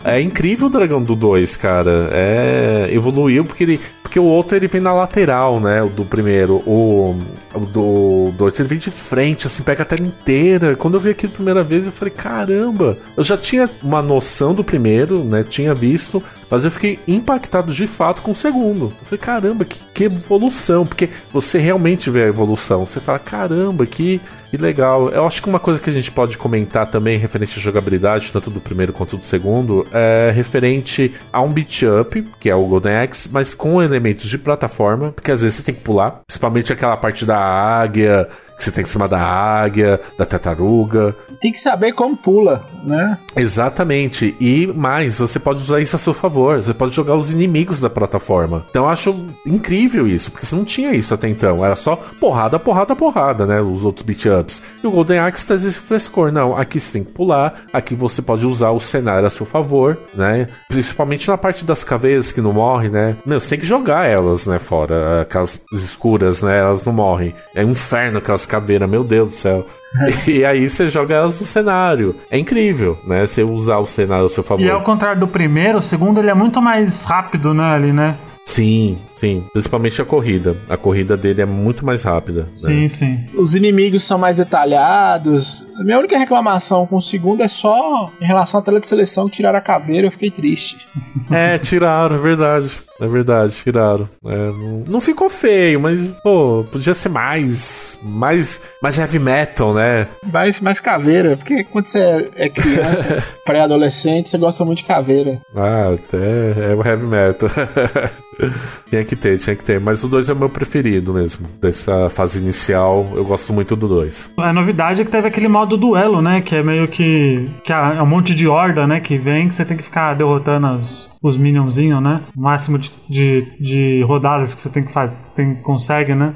[0.03, 2.09] é incrível o dragão do 2, cara.
[2.11, 3.79] É, evoluiu porque ele,
[4.13, 5.81] porque o outro ele vem na lateral, né?
[5.81, 7.19] O do primeiro, o,
[7.51, 10.75] o do 2 ele vem de frente, assim, pega a tela inteira.
[10.75, 14.53] Quando eu vi aquilo a primeira vez, eu falei, caramba, eu já tinha uma noção
[14.53, 15.41] do primeiro, né?
[15.41, 16.21] Tinha visto,
[16.53, 18.93] mas eu fiquei impactado de fato com o segundo.
[19.01, 22.85] Eu falei, caramba, que, que evolução, porque você realmente vê a evolução.
[22.85, 25.09] Você fala, caramba, que, que legal.
[25.09, 28.51] Eu acho que uma coisa que a gente pode comentar também referente à jogabilidade, tanto
[28.51, 32.97] do primeiro quanto do segundo, é referente a um beat up, que é o Golden
[32.97, 36.95] Axe, mas com elementos de plataforma, porque às vezes você tem que pular, principalmente aquela
[36.95, 41.15] parte da águia, que você tem em cima da águia, da tartaruga.
[41.39, 43.17] Tem que saber como pula, né?
[43.35, 44.35] Exatamente.
[44.39, 46.57] E mais, você pode usar isso a seu favor.
[46.63, 48.65] Você pode jogar os inimigos da plataforma.
[48.69, 51.63] Então eu acho incrível isso, porque você não tinha isso até então.
[51.63, 53.61] Era só porrada, porrada, porrada, né?
[53.61, 54.61] Os outros beat ups.
[54.83, 56.31] E o Golden Axe traz esse frescor.
[56.31, 57.61] Não, aqui você tem que pular.
[57.71, 60.47] Aqui você pode usar o cenário a seu favor, né?
[60.67, 63.15] Principalmente na parte das caveiras que não morrem, né?
[63.25, 64.59] Meu, você tem que jogar elas, né?
[64.59, 65.21] Fora.
[65.21, 66.59] Aquelas escuras, né?
[66.59, 67.33] Elas não morrem.
[67.55, 69.65] É um inferno aquelas caveiras, meu Deus do céu.
[70.27, 72.15] E aí você joga elas no cenário.
[72.29, 73.25] É incrível, né?
[73.25, 74.63] Você usar o cenário ao seu favor.
[74.63, 78.17] E ao contrário do primeiro, o segundo ele é muito mais rápido, né, ali, né?
[78.45, 79.45] Sim, sim.
[79.53, 80.55] Principalmente a corrida.
[80.69, 82.41] A corrida dele é muito mais rápida.
[82.43, 82.47] né?
[82.53, 83.19] Sim, sim.
[83.35, 85.65] Os inimigos são mais detalhados.
[85.79, 89.29] A minha única reclamação com o segundo é só em relação à tela de seleção
[89.29, 90.77] que tiraram a caveira, eu fiquei triste.
[91.31, 92.69] É, tiraram, é verdade.
[93.01, 94.07] É verdade, tiraram.
[94.25, 97.97] É, não, não ficou feio, mas, pô, podia ser mais.
[98.03, 100.07] Mais, mais heavy metal, né?
[100.31, 105.41] Mais, mais caveira, porque quando você é criança, pré-adolescente, você gosta muito de caveira.
[105.55, 107.49] Ah, até é o heavy metal.
[108.89, 109.79] tinha que ter, tinha que ter.
[109.79, 111.47] Mas o 2 é o meu preferido mesmo.
[111.61, 114.33] Dessa fase inicial, eu gosto muito do 2.
[114.37, 116.41] A novidade é que teve aquele modo duelo, né?
[116.41, 117.49] Que é meio que.
[117.63, 118.99] que é um monte de horda, né?
[118.99, 122.21] Que vem que você tem que ficar derrotando os, os minionzinhos, né?
[122.35, 125.17] O máximo de, de, de rodadas que você tem que fazer.
[125.35, 126.33] Tem, consegue, né?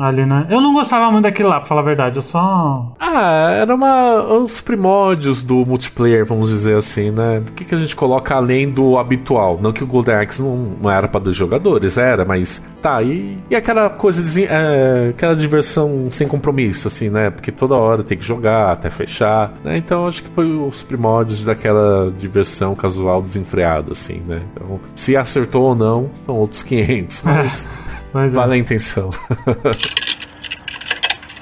[0.00, 0.46] Ali, né?
[0.48, 2.16] Eu não gostava muito daquele lá, pra falar a verdade.
[2.16, 2.94] Eu só.
[2.98, 4.22] Ah, era uma.
[4.38, 7.42] os primórdios do multiplayer, vamos dizer assim, né?
[7.46, 9.58] O que, que a gente coloca além do habitual?
[9.60, 13.38] Não que o Golden Axe não, não era para dois jogadores, era, mas tá, e,
[13.50, 17.28] e aquela coisa, de, é, aquela diversão sem compromisso, assim, né?
[17.28, 19.76] Porque toda hora tem que jogar até fechar, né?
[19.76, 24.40] Então acho que foi os primórdios daquela diversão casual desenfreada, assim, né?
[24.54, 27.68] Então, se acertou ou não, são outros 500, mas
[28.12, 28.36] Pois é.
[28.36, 29.10] vale a intenção.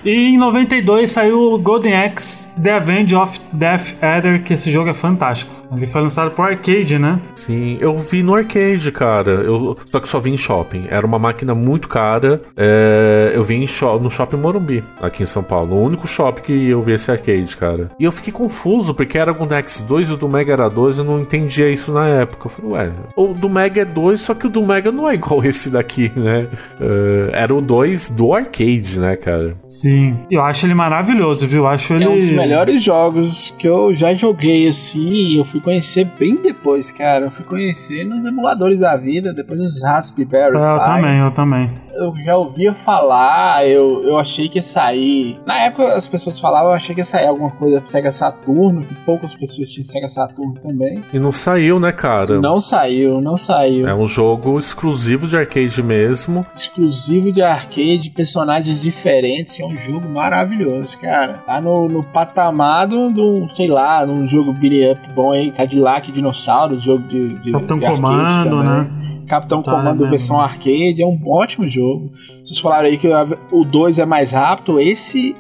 [0.05, 4.89] E em 92 saiu o Golden Axe The Avenge of Death Adder, que esse jogo
[4.89, 5.53] é fantástico.
[5.77, 7.21] Ele foi lançado pro arcade, né?
[7.35, 9.31] Sim, eu vi no arcade, cara.
[9.33, 10.85] Eu, só que só vi em shopping.
[10.89, 12.41] Era uma máquina muito cara.
[12.57, 15.77] É, eu vi em sho- no shopping Morumbi, aqui em São Paulo.
[15.77, 17.89] O único shopping que eu vi esse arcade, cara.
[17.99, 20.99] E eu fiquei confuso, porque era o Dex 2 e o do Mega era 2.
[20.99, 22.47] Eu não entendia isso na época.
[22.47, 25.15] Eu falei, ué, o do Mega é 2, só que o do Mega não é
[25.15, 26.47] igual esse daqui, né?
[26.81, 29.57] É, era o 2 do arcade, né, cara?
[29.67, 29.89] Sim.
[29.89, 30.17] Sim.
[30.31, 31.63] Eu acho ele maravilhoso, viu?
[31.63, 32.05] Eu acho ele.
[32.05, 35.09] É um dos melhores jogos que eu já joguei assim.
[35.09, 37.27] E eu fui conhecer bem depois, cara.
[37.27, 40.57] Eu fui conhecer nos emuladores da vida, depois nos Raspberry.
[40.57, 45.37] É, eu também, eu também eu já ouvia falar, eu, eu achei que ia sair.
[45.45, 48.85] Na época as pessoas falavam, eu achei que ia sair alguma coisa pro Sega Saturno,
[48.85, 51.03] que poucas pessoas tinham Sega Saturno também.
[51.13, 52.41] E não saiu, né, cara?
[52.41, 53.89] Não saiu, não saiu.
[53.89, 56.47] É um jogo exclusivo de arcade mesmo.
[56.55, 61.39] Exclusivo de arcade, personagens diferentes, é um jogo maravilhoso, cara.
[61.39, 66.83] Tá no, no patamar do, sei lá, num jogo beat up bom aí, Cadillac Dinossauros,
[66.83, 68.91] jogo de, de, Capitão de Comando, né?
[69.27, 72.11] Capitão tá, Comando é versão arcade, é um ótimo jogo.
[72.43, 73.09] Vocês falaram aí que
[73.53, 75.37] o 2 é mais rápido, esse,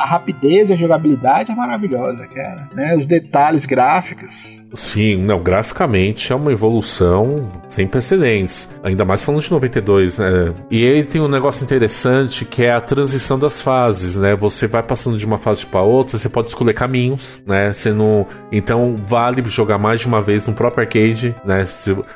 [0.00, 2.68] a, rapidez e a jogabilidade é maravilhosa, cara.
[2.74, 2.94] Né?
[2.96, 4.66] Os detalhes gráficos.
[4.74, 8.68] Sim, não, graficamente é uma evolução sem precedentes.
[8.82, 10.52] Ainda mais falando de 92, né?
[10.70, 14.34] E ele tem um negócio interessante que é a transição das fases, né?
[14.36, 17.72] Você vai passando de uma fase para outra, você pode escolher caminhos, né?
[17.72, 18.26] Você não.
[18.52, 21.64] Então vale jogar mais de uma vez no próprio arcade, né?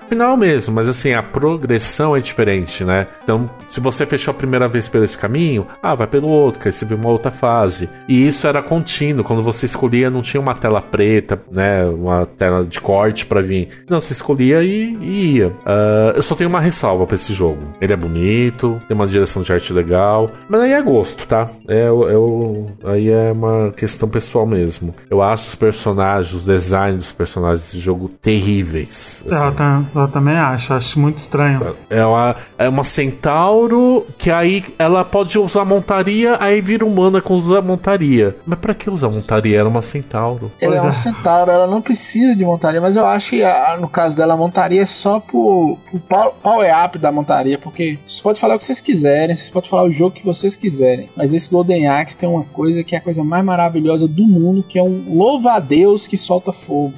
[0.09, 3.07] Final mesmo, mas assim, a progressão é diferente, né?
[3.23, 6.69] Então, se você fechou a primeira vez pelo esse caminho, ah, vai pelo outro, que
[6.69, 7.74] aí você vê uma outra fase.
[8.09, 11.85] E isso era contínuo, quando você escolhia, não tinha uma tela preta, né?
[11.85, 13.69] Uma tela de corte para vir.
[13.89, 15.49] Não, você escolhia e, e ia.
[15.49, 17.59] Uh, eu só tenho uma ressalva para esse jogo.
[17.81, 21.49] Ele é bonito, tem uma direção de arte legal, mas aí é gosto, tá?
[21.69, 24.95] É, é, aí é uma questão pessoal mesmo.
[25.11, 29.25] Eu acho os personagens, os designs dos personagens desse jogo terríveis.
[29.27, 29.55] Assim.
[29.95, 31.75] Eu, eu, também acho, acho muito estranho.
[31.89, 37.35] É uma, é uma centauro que aí ela pode usar montaria, aí vira humana com
[37.35, 38.37] usar montaria.
[38.47, 39.59] Mas pra que usar montaria?
[39.59, 40.53] Era uma centauro.
[40.61, 40.93] Ela é uma é.
[40.93, 44.37] centauro, ela não precisa de montaria, mas eu acho que a, no caso dela a
[44.37, 48.81] montaria é só pro, pro power-up da montaria, porque vocês podem falar o que vocês
[48.81, 52.45] quiserem, vocês podem falar o jogo que vocês quiserem, mas esse Golden Axe tem uma
[52.45, 56.53] coisa que é a coisa mais maravilhosa do mundo, que é um louva-a-Deus que solta
[56.53, 56.95] fogo.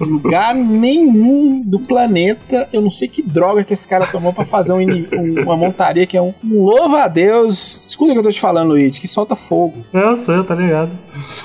[0.00, 4.72] Lugar nenhum do planeta, eu não sei que droga que esse cara tomou para fazer
[4.72, 7.86] um, um, uma montaria que é um, um louva-a-Deus.
[7.88, 9.75] Escuta o que eu tô te falando, Luigi, que solta fogo.
[9.92, 10.90] Eu sei, tá ligado.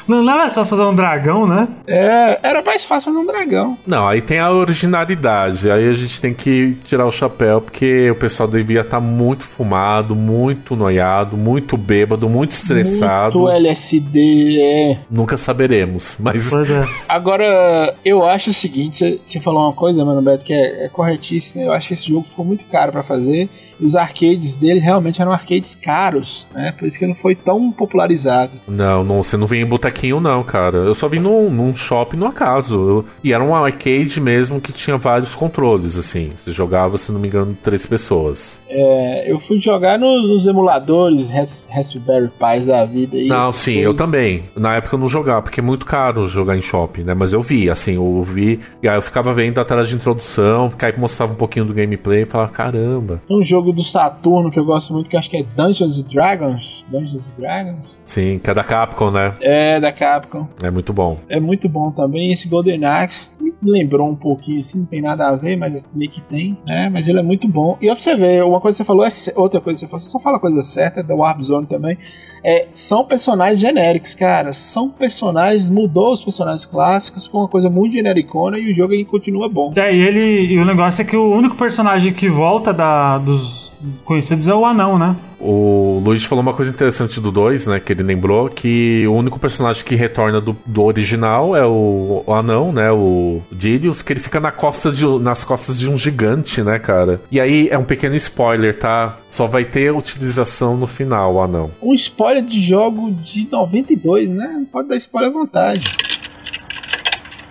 [0.08, 1.68] Não, não é só fazer um dragão, né?
[1.88, 3.78] É, era mais fácil fazer um dragão.
[3.86, 5.70] Não, aí tem a originalidade.
[5.70, 9.44] Aí a gente tem que tirar o chapéu, porque o pessoal devia estar tá muito
[9.44, 13.40] fumado, muito noiado, muito bêbado, muito estressado.
[13.40, 15.00] Muito LSD, é.
[15.10, 16.52] Nunca saberemos, mas.
[16.54, 16.86] É.
[17.08, 21.64] Agora, eu acho o seguinte: você falou uma coisa, mano, Beto, que é, é corretíssima.
[21.64, 23.50] Eu acho que esse jogo ficou muito caro para fazer
[23.82, 26.74] os arcades dele realmente eram arcades caros, né?
[26.78, 28.52] Por isso que não foi tão popularizado.
[28.68, 30.78] Não, não você não vem em botequinho, não, cara.
[30.78, 32.76] Eu só vi num, num shopping no acaso.
[32.76, 36.32] Eu, e era um arcade mesmo que tinha vários controles, assim.
[36.38, 38.60] Você jogava, se não me engano, três pessoas.
[38.70, 43.18] É, eu fui jogar no, nos emuladores Raspberry Pis da vida.
[43.28, 43.86] não, sim, coisas.
[43.86, 44.44] eu também.
[44.56, 47.14] Na época eu não jogava, porque é muito caro jogar em shopping, né?
[47.14, 48.60] Mas eu vi, assim, eu vi.
[48.82, 51.74] E aí eu ficava vendo a tela de introdução, que aí mostrava um pouquinho do
[51.74, 53.22] gameplay e falava, caramba.
[53.30, 56.86] Um jogo jogo do Saturno que eu gosto muito, que acho que é Dungeons Dragons.
[56.90, 58.02] Dungeons Dragons?
[58.06, 59.34] Sim, que é da Capcom, né?
[59.42, 60.48] É, da Capcom.
[60.62, 61.18] É muito bom.
[61.30, 62.32] É muito bom também.
[62.32, 66.22] Esse Golden Axe lembrou um pouquinho assim, não tem nada a ver, mas meio que
[66.22, 66.90] tem, né?
[66.90, 67.78] Mas ele é muito bom.
[67.82, 70.20] E ver, uma coisa que você falou é outra coisa que você falou, você só
[70.20, 71.98] fala coisa certa, é da Warp Zone também.
[72.44, 74.52] É, são personagens genéricos, cara.
[74.52, 79.48] São personagens, mudou os personagens clássicos, ficou uma coisa muito genericona e o jogo continua
[79.48, 79.72] bom.
[79.76, 80.54] É, e ele.
[80.54, 83.71] E o negócio é que o único personagem que volta da, dos
[84.06, 85.16] conhecidos é o anão, né?
[85.40, 87.80] O Luigi falou uma coisa interessante do 2, né?
[87.80, 92.34] Que ele lembrou que o único personagem que retorna do, do original é o, o,
[92.34, 92.92] anão, né?
[92.92, 97.20] O Dilius, que ele fica na costa de, nas costas de um gigante, né, cara?
[97.32, 99.18] E aí é um pequeno spoiler, tá?
[99.32, 101.72] Só vai ter utilização no final, o anão.
[101.82, 104.48] Um spoiler de jogo de 92, né?
[104.54, 105.82] Não pode dar spoiler à vontade.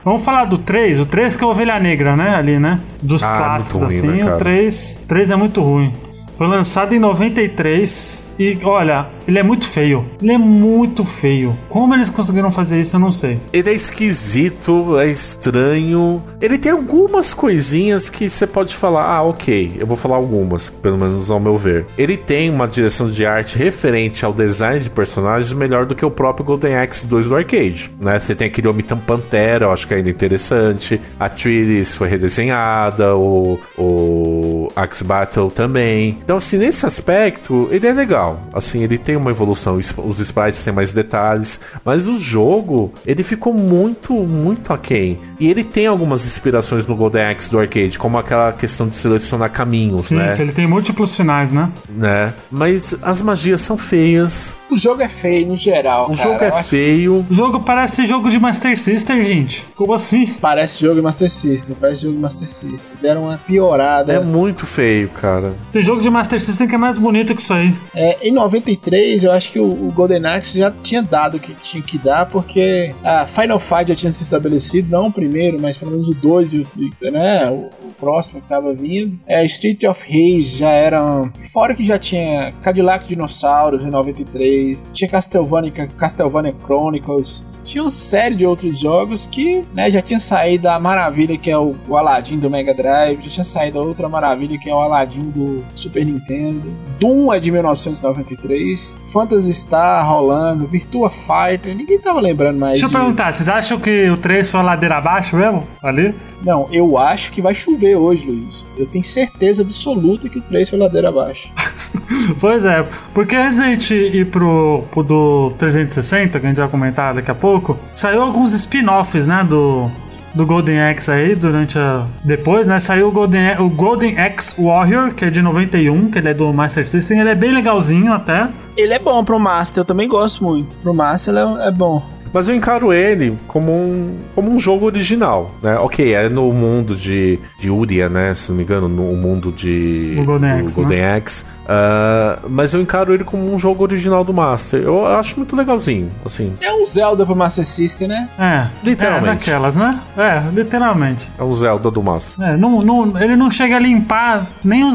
[0.05, 1.01] Vamos falar do 3.
[1.01, 2.35] O 3 que é a ovelha negra, né?
[2.35, 2.81] Ali, né?
[3.03, 4.23] Dos ah, clássicos, ruim, assim.
[4.23, 5.93] Né, o 3, 3 é muito ruim.
[6.41, 10.07] Foi lançado em 93 e olha, ele é muito feio.
[10.23, 11.55] Ele é muito feio.
[11.69, 13.39] Como eles conseguiram fazer isso, eu não sei.
[13.53, 16.23] Ele é esquisito, é estranho.
[16.41, 20.97] Ele tem algumas coisinhas que você pode falar, ah, ok, eu vou falar algumas, pelo
[20.97, 21.85] menos ao meu ver.
[21.99, 26.11] Ele tem uma direção de arte referente ao design de personagens melhor do que o
[26.11, 28.19] próprio Golden Axe 2 do arcade, né?
[28.19, 30.99] Você tem aquele Homem Pantera, eu acho que é ainda interessante.
[31.21, 36.19] A Trillis foi redesenhada, o, o Axe Battle também.
[36.23, 38.41] Então, assim, nesse aspecto, ele é legal.
[38.53, 39.79] Assim, ele tem uma evolução.
[39.79, 41.61] Os sprites têm mais detalhes.
[41.85, 45.19] Mas o jogo, ele ficou muito, muito aquém.
[45.39, 49.51] E ele tem algumas inspirações no Golden Axe do arcade, como aquela questão de selecionar
[49.51, 50.37] caminhos, Sim, né?
[50.39, 51.71] ele tem múltiplos finais, né?
[51.89, 52.33] né?
[52.51, 54.57] Mas as magias são feias.
[54.71, 56.11] O jogo é feio no geral.
[56.11, 56.23] O cara.
[56.23, 57.27] jogo é feio.
[57.29, 59.67] O jogo parece jogo de Master System, gente.
[59.75, 60.27] Como assim?
[60.41, 62.97] Parece jogo de Master System, parece jogo de Master System.
[63.01, 64.13] Deram uma piorada.
[64.13, 65.55] É muito feio, cara.
[65.73, 67.75] Tem jogo de Master System que é mais bonito que isso aí.
[67.95, 71.55] É, em 93, eu acho que o, o Golden Axe já tinha dado o que
[71.55, 75.77] tinha que dar, porque a Final Fight já tinha se estabelecido, não o primeiro, mas
[75.79, 79.19] pelo menos o 2 e o, né, o, o próximo que tava vindo.
[79.27, 81.03] É, Street of Rage já era.
[81.05, 87.91] um- Fora que já tinha Cadillac Dinossauros em 93, tinha Castlevania, Castlevania Chronicles, tinha uma
[87.91, 91.97] série de outros jogos que né, já tinha saído a maravilha que é o, o
[91.97, 95.65] Aladdin do Mega Drive, já tinha saído a outra maravilha que é o Aladdin do
[95.73, 96.73] Super Nintendo.
[96.99, 102.73] Doom é de 1993, Phantasy Star rolando, Virtua Fighter, ninguém tava lembrando mais.
[102.73, 105.67] Deixa eu de- perguntar, vocês acham que o 3 foi a ladeira abaixo mesmo?
[105.83, 106.15] Ali?
[106.43, 108.65] Não, eu acho que vai chover hoje, Luiz.
[108.79, 111.51] Eu tenho certeza absoluta que o 3 foi ladeira abaixo.
[112.39, 116.69] Pois é, porque antes da gente ir pro, pro do 360, que a gente vai
[116.69, 119.91] comentar daqui a pouco, saiu alguns spin-offs, né, do,
[120.35, 122.07] do Golden Axe aí, durante a...
[122.25, 126.29] Depois, né, saiu o Golden, o Golden Axe Warrior, que é de 91, que ele
[126.29, 128.49] é do Master System, ele é bem legalzinho até.
[128.77, 130.75] Ele é bom pro Master, eu também gosto muito.
[130.77, 132.03] Pro Master ele é, é bom.
[132.33, 135.77] Mas eu encaro ele como um, como um jogo original, né?
[135.79, 138.35] Ok, é no mundo de, de Uria, né?
[138.35, 140.17] Se não me engano, no mundo de...
[140.19, 141.45] O Golden Axe, Golden Axe.
[141.73, 144.83] Ah, mas eu encaro ele como um jogo original do Master.
[144.83, 146.53] Eu acho muito legalzinho, assim.
[146.61, 148.29] É um Zelda pro Master System, né?
[148.37, 149.29] É, Literalmente.
[149.49, 150.01] É, daquelas, né?
[150.19, 151.31] É, literalmente.
[151.39, 152.45] É um Zelda do Master.
[152.45, 154.89] É, não, não, ele não chega a limpar nem o,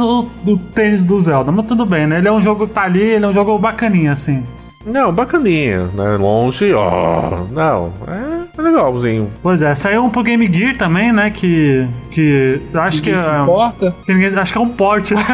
[0.46, 2.18] o, o tênis do Zelda, mas tudo bem, né?
[2.18, 4.44] Ele é um jogo que tá ali, ele é um jogo bacaninha, assim.
[4.86, 6.18] Não, bacaninha, né?
[6.18, 7.44] Longe, ó.
[7.52, 9.32] não, é, é legalzinho.
[9.42, 11.30] Pois é, saiu um pro Game Gear também, né?
[11.32, 11.88] Que.
[12.12, 12.62] Que.
[12.74, 13.42] Acho que se é.
[13.42, 13.96] importa.
[14.06, 15.26] que ninguém- acho que é um porte, né?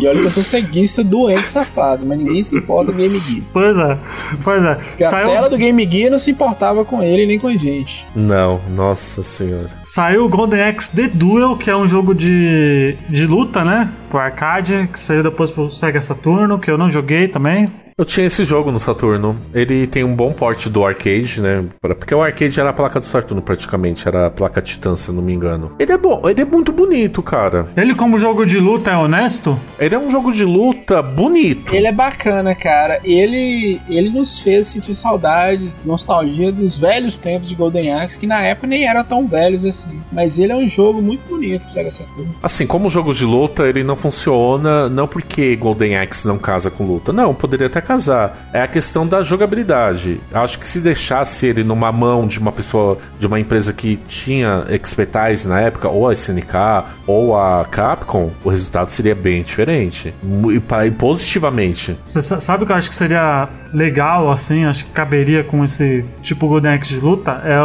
[0.00, 3.18] E olha que eu sou ceguista doente safado, mas ninguém se importa com o Game
[3.18, 3.42] Gear.
[3.52, 3.98] pois é,
[4.44, 4.74] pois é.
[4.74, 7.54] Porque a Saiu, tela do Game Gear não se importava com ele nem com a
[7.56, 8.06] gente.
[8.14, 9.68] Não, nossa senhora.
[9.84, 13.90] saiu o Golden Axe The Duel, que é um jogo de, de luta, né?
[14.10, 17.68] Pro arcade, que saiu depois pro Sega Saturno, que eu não joguei também.
[17.98, 19.36] Eu tinha esse jogo no Saturno.
[19.52, 21.64] Ele tem um bom porte do arcade, né?
[21.80, 24.06] Porque o arcade era a placa do Saturno, praticamente.
[24.06, 25.72] Era a placa Titan, se eu não me engano.
[25.80, 27.66] Ele é bom, ele é muito bonito, cara.
[27.76, 29.58] Ele, como jogo de luta, é honesto?
[29.80, 31.74] Ele é um jogo de luta bonito.
[31.74, 33.00] Ele é bacana, cara.
[33.02, 38.40] Ele, ele nos fez sentir saudade, nostalgia dos velhos tempos de Golden Axe, que na
[38.40, 40.00] época nem eram tão velhos assim.
[40.12, 42.30] Mas ele é um jogo muito bonito pro Sega Saturn.
[42.44, 46.86] Assim, como jogo de luta, ele não funciona, não porque Golden Axe não casa com
[46.86, 47.12] luta.
[47.12, 48.36] Não, poderia até casar.
[48.52, 50.20] É a questão da jogabilidade.
[50.32, 54.64] Acho que se deixasse ele numa mão de uma pessoa, de uma empresa que tinha
[54.70, 60.14] expertise na época, ou a SNK, ou a Capcom, o resultado seria bem diferente.
[60.52, 60.60] E,
[60.90, 61.96] positivamente.
[62.04, 65.64] Você sa- sabe o que eu acho que seria legal, assim, acho que caberia com
[65.64, 67.40] esse tipo Axe de luta?
[67.44, 67.58] É,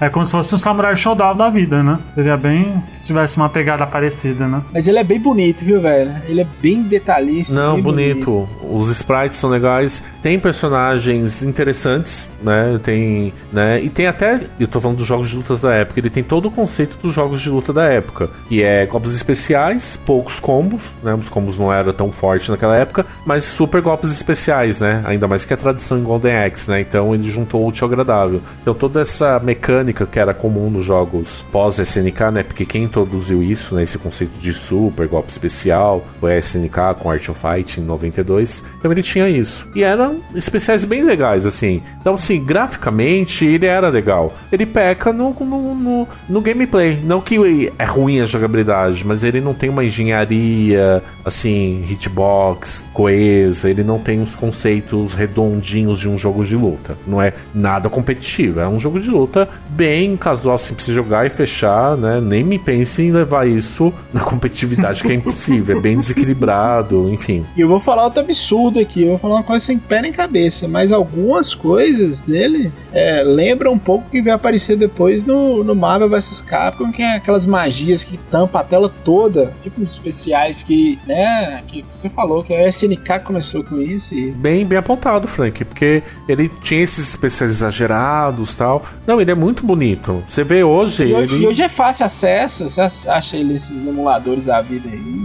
[0.00, 1.98] é como se fosse um Samurai Showdown da vida, né?
[2.14, 4.62] Seria bem se tivesse uma pegada parecida, né?
[4.72, 6.12] Mas ele é bem bonito, viu, velho?
[6.26, 7.54] Ele é bem detalhista.
[7.54, 8.48] Não, bem bonito.
[8.62, 10.02] Os sprites são legais.
[10.22, 12.78] Tem personagens interessantes, né?
[12.82, 13.82] Tem, né?
[13.82, 16.48] E tem até, eu tô falando dos jogos de lutas da época, ele tem todo
[16.48, 21.14] o conceito dos jogos de luta da época, que é golpes especiais, poucos combos, né?
[21.14, 25.02] Os combos não eram tão fortes naquela época, mas super golpes especiais, né?
[25.06, 26.80] Ainda mais que a tradição em Golden Axe, né?
[26.80, 28.40] Então ele juntou o útil ao agradável.
[28.60, 32.42] Então toda essa mecânica que era comum nos jogos pós-SNK, né?
[32.42, 33.82] Porque quem introduziu isso, né?
[33.82, 38.62] Esse conceito de super golpe especial, foi a SNK com Art of Fight em 92.
[38.78, 39.68] Então ele tinha isso.
[39.74, 41.82] E eram especiais bem legais, assim.
[42.00, 44.32] Então, assim, graficamente ele era legal.
[44.50, 47.00] Ele peca no, no, no, no gameplay.
[47.02, 53.68] Não que é ruim a jogabilidade, mas ele não tem uma engenharia, assim, hitbox, coesa.
[53.68, 56.96] Ele não tem os conceitos redondinhos de um jogo de luta.
[57.06, 58.60] Não é nada competitivo.
[58.60, 62.20] É um jogo de luta bem casual, assim, pra você jogar e fechar, né?
[62.20, 65.76] Nem me pense em levar isso na competitividade, que é impossível.
[65.76, 67.44] É bem desequilibrado, enfim.
[67.56, 70.12] E eu vou falar outro absurdo aqui, eu vou falar uma coisa sem pé nem
[70.12, 75.74] cabeça, mas algumas coisas dele é, lembram um pouco que vai aparecer depois no, no
[75.74, 80.62] Marvel vs Capcom, que é aquelas magias que tampa a tela toda, tipo os especiais
[80.62, 85.26] que, né, que você falou que a SNK começou com isso e Bem, bem apontado,
[85.26, 88.82] Frank, porque ele tinha esses especiais exagerados tal.
[89.06, 90.22] Não, ele é muito muito bonito.
[90.28, 91.04] Você vê hoje.
[91.04, 91.46] E hoje, ele...
[91.46, 95.24] hoje é fácil acesso, você acha ele nesses emuladores da vida aí.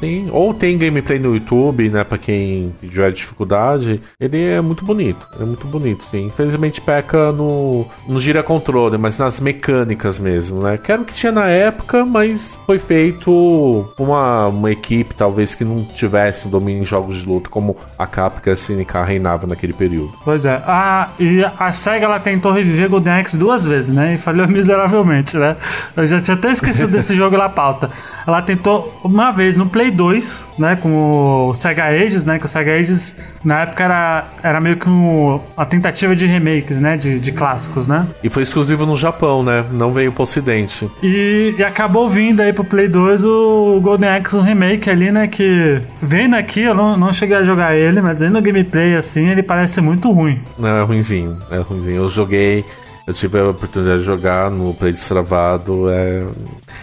[0.00, 0.28] Sim.
[0.32, 2.02] Ou tem gameplay no YouTube, né?
[2.02, 4.00] Pra quem tiver dificuldade.
[4.18, 5.24] Ele é muito bonito.
[5.40, 6.26] É muito bonito, sim.
[6.26, 10.76] Infelizmente peca no, no gira controle, mas nas mecânicas mesmo, né?
[10.76, 15.64] Que era o que tinha na época, mas foi feito uma, uma equipe, talvez, que
[15.64, 19.46] não tivesse um domínio em jogos de luta, como a Capcom e a SNK reinava
[19.46, 20.12] naquele período.
[20.24, 20.62] Pois é.
[20.66, 24.14] A, e a SEGA ela tentou reviver Golden Axe duas vezes, né?
[24.14, 25.56] E falhou miseravelmente, né?
[25.96, 27.90] Eu já tinha até esquecido desse jogo na pauta.
[28.26, 32.48] Ela tentou uma vez no Play 2, né, com o Sega Ages, né, que o
[32.48, 37.20] Sega Ages na época era, era meio que um, uma tentativa de remakes, né, de,
[37.20, 38.06] de clássicos, né?
[38.22, 39.62] E foi exclusivo no Japão, né?
[39.70, 40.88] Não veio pro ocidente.
[41.02, 45.28] E, e acabou vindo aí pro Play 2 o Golden Axe, um remake ali, né,
[45.28, 49.28] que vendo aqui, eu não, não cheguei a jogar ele, mas vendo o gameplay assim,
[49.28, 50.40] ele parece muito ruim.
[50.58, 51.96] Não, é ruimzinho, é ruimzinho.
[51.96, 52.64] Eu joguei
[53.06, 55.90] eu tive a oportunidade de jogar no Play destravado.
[55.90, 56.26] É...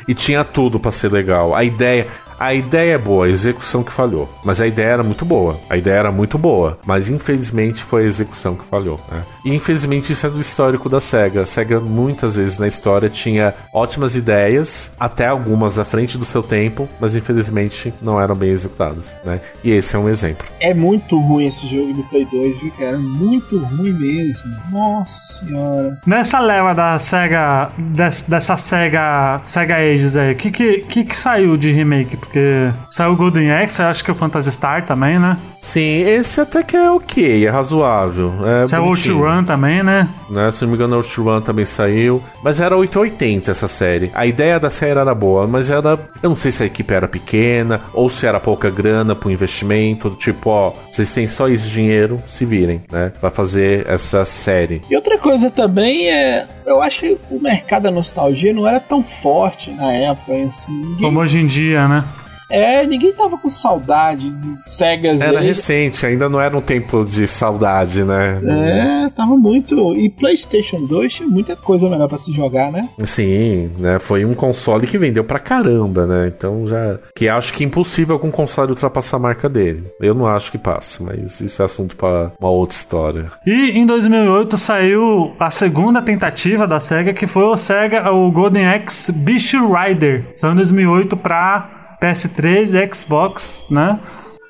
[0.08, 1.56] E tinha tudo para ser legal.
[1.56, 2.08] A ideia.
[2.42, 4.28] A ideia é boa, a execução que falhou.
[4.44, 5.60] Mas a ideia era muito boa.
[5.70, 6.80] A ideia era muito boa.
[6.88, 9.00] Mas infelizmente foi a execução que falhou.
[9.12, 9.22] Né?
[9.46, 11.44] E infelizmente isso é do histórico da SEGA.
[11.44, 16.42] A SEGA muitas vezes na história tinha ótimas ideias, até algumas à frente do seu
[16.42, 19.16] tempo, mas infelizmente não eram bem executadas.
[19.24, 19.40] Né?
[19.64, 20.48] E esse é um exemplo.
[20.60, 22.98] É muito ruim esse jogo do Play 2, viu, cara?
[22.98, 24.52] Muito ruim mesmo.
[24.72, 25.96] Nossa senhora.
[26.08, 31.16] Nessa leva da SEGA, des, dessa SEGA, SEGA Ages aí, o que, que, que, que
[31.16, 32.18] saiu de remake?
[32.32, 35.38] Porque saiu o Golden Axe, acho que o Phantasy Star também, né?
[35.60, 38.34] Sim, esse até que é ok, é razoável.
[38.48, 39.18] É saiu o bonitinho.
[39.18, 40.08] Outrun também, né?
[40.30, 40.50] né?
[40.50, 42.24] Se não me engano, o Outrun também saiu.
[42.42, 44.10] Mas era 880 essa série.
[44.16, 46.00] A ideia da série era boa, mas era.
[46.24, 50.12] Eu não sei se a equipe era pequena ou se era pouca grana pro investimento.
[50.12, 53.12] Tipo, ó, vocês têm só esse dinheiro, se virem, né?
[53.20, 54.82] Pra fazer essa série.
[54.90, 56.48] E outra coisa também é.
[56.66, 60.72] Eu acho que o mercado da nostalgia não era tão forte na época, assim.
[60.72, 62.04] Ninguém, Como hoje em dia, né?
[62.52, 65.48] É, ninguém tava com saudade de Segas Era aí.
[65.48, 68.40] recente, ainda não era um tempo de saudade, né?
[68.46, 69.96] É, tava muito.
[69.96, 72.90] E PlayStation 2 tinha muita coisa melhor pra se jogar, né?
[73.04, 74.00] Sim, né?
[74.00, 76.32] Foi um console que vendeu pra caramba, né?
[76.36, 76.98] Então já.
[77.16, 79.84] Que acho que é impossível algum console ultrapassar a marca dele.
[80.02, 83.28] Eu não acho que passa, mas isso é assunto pra uma outra história.
[83.46, 88.68] E em 2008 saiu a segunda tentativa da SEGA, que foi o SEGA, o Golden
[88.68, 90.26] Axe Beast Rider.
[90.36, 94.00] Saiu em 2008 pra PS3 e Xbox, né?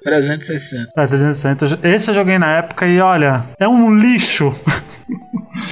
[0.03, 0.89] 360.
[0.97, 1.79] É, 360.
[1.87, 4.51] Esse eu joguei na época e olha, é um lixo.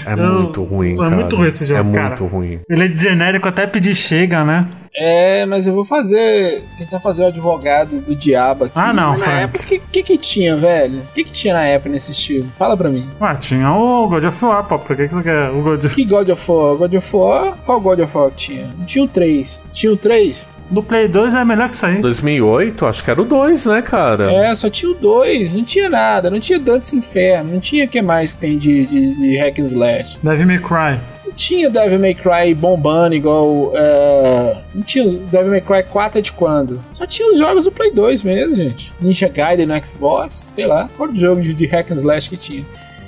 [0.05, 1.09] É Eu- muito ruim, é cara.
[1.15, 2.07] muito ruim esse jogo, É cara.
[2.09, 2.59] muito ruim.
[2.69, 4.67] Ele é de genérico até pedir chega, né?
[5.01, 6.61] É, mas eu vou fazer.
[6.77, 8.73] Tentar fazer o advogado do diabo aqui.
[8.75, 9.43] Ah, não, Mas na Frank.
[9.43, 10.99] época, o que, que que tinha, velho?
[10.99, 12.47] O que, que tinha na época nesse estilo?
[12.57, 13.07] Fala pra mim.
[13.19, 14.77] Ah, tinha o God of War, pô.
[14.77, 16.75] Por que, que você quer o God of Que God of War?
[16.75, 17.57] God of War?
[17.65, 18.69] Qual God of War que tinha?
[18.77, 19.67] Não tinha o 3.
[19.71, 20.49] Tinha o 3?
[20.69, 21.99] Do Play 2 é melhor que isso aí.
[21.99, 24.31] 2008, acho que era o 2, né, cara?
[24.31, 25.55] É, só tinha o 2.
[25.55, 26.29] Não tinha nada.
[26.29, 27.53] Não tinha Dantes Inferno.
[27.53, 30.19] Não tinha o que mais tem de, de, de Hack and Slash.
[30.21, 30.99] Devil May Cry.
[31.39, 33.71] Tinha Devil May Cry bombando igual.
[33.73, 36.81] é, Não tinha Devil May Cry 4 é de quando?
[36.91, 38.91] Só tinha os jogos do Play 2 mesmo, gente.
[38.99, 40.89] Ninja Gaiden no Xbox, sei lá.
[40.97, 42.65] Qual jogo de Hack and Slash que tinha?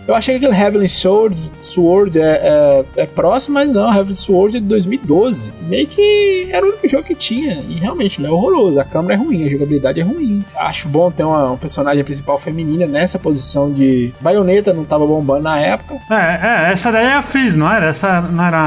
[0.07, 4.57] Eu achei que aquele Heavenly Sword, Sword é, é- é próximo, mas não, Heavenly Sword
[4.57, 5.53] é de 2012.
[5.67, 7.63] Meio que era o único jogo que tinha.
[7.69, 8.79] E realmente, ele é horroroso.
[8.79, 10.43] A câmera é ruim, a jogabilidade é ruim.
[10.55, 14.11] Acho bom ter uma, um personagem principal feminina nessa posição de.
[14.19, 15.95] Baioneta não tava bombando na época.
[16.09, 17.87] É, é, essa daí é a Fizz, não era?
[17.87, 18.57] Essa não era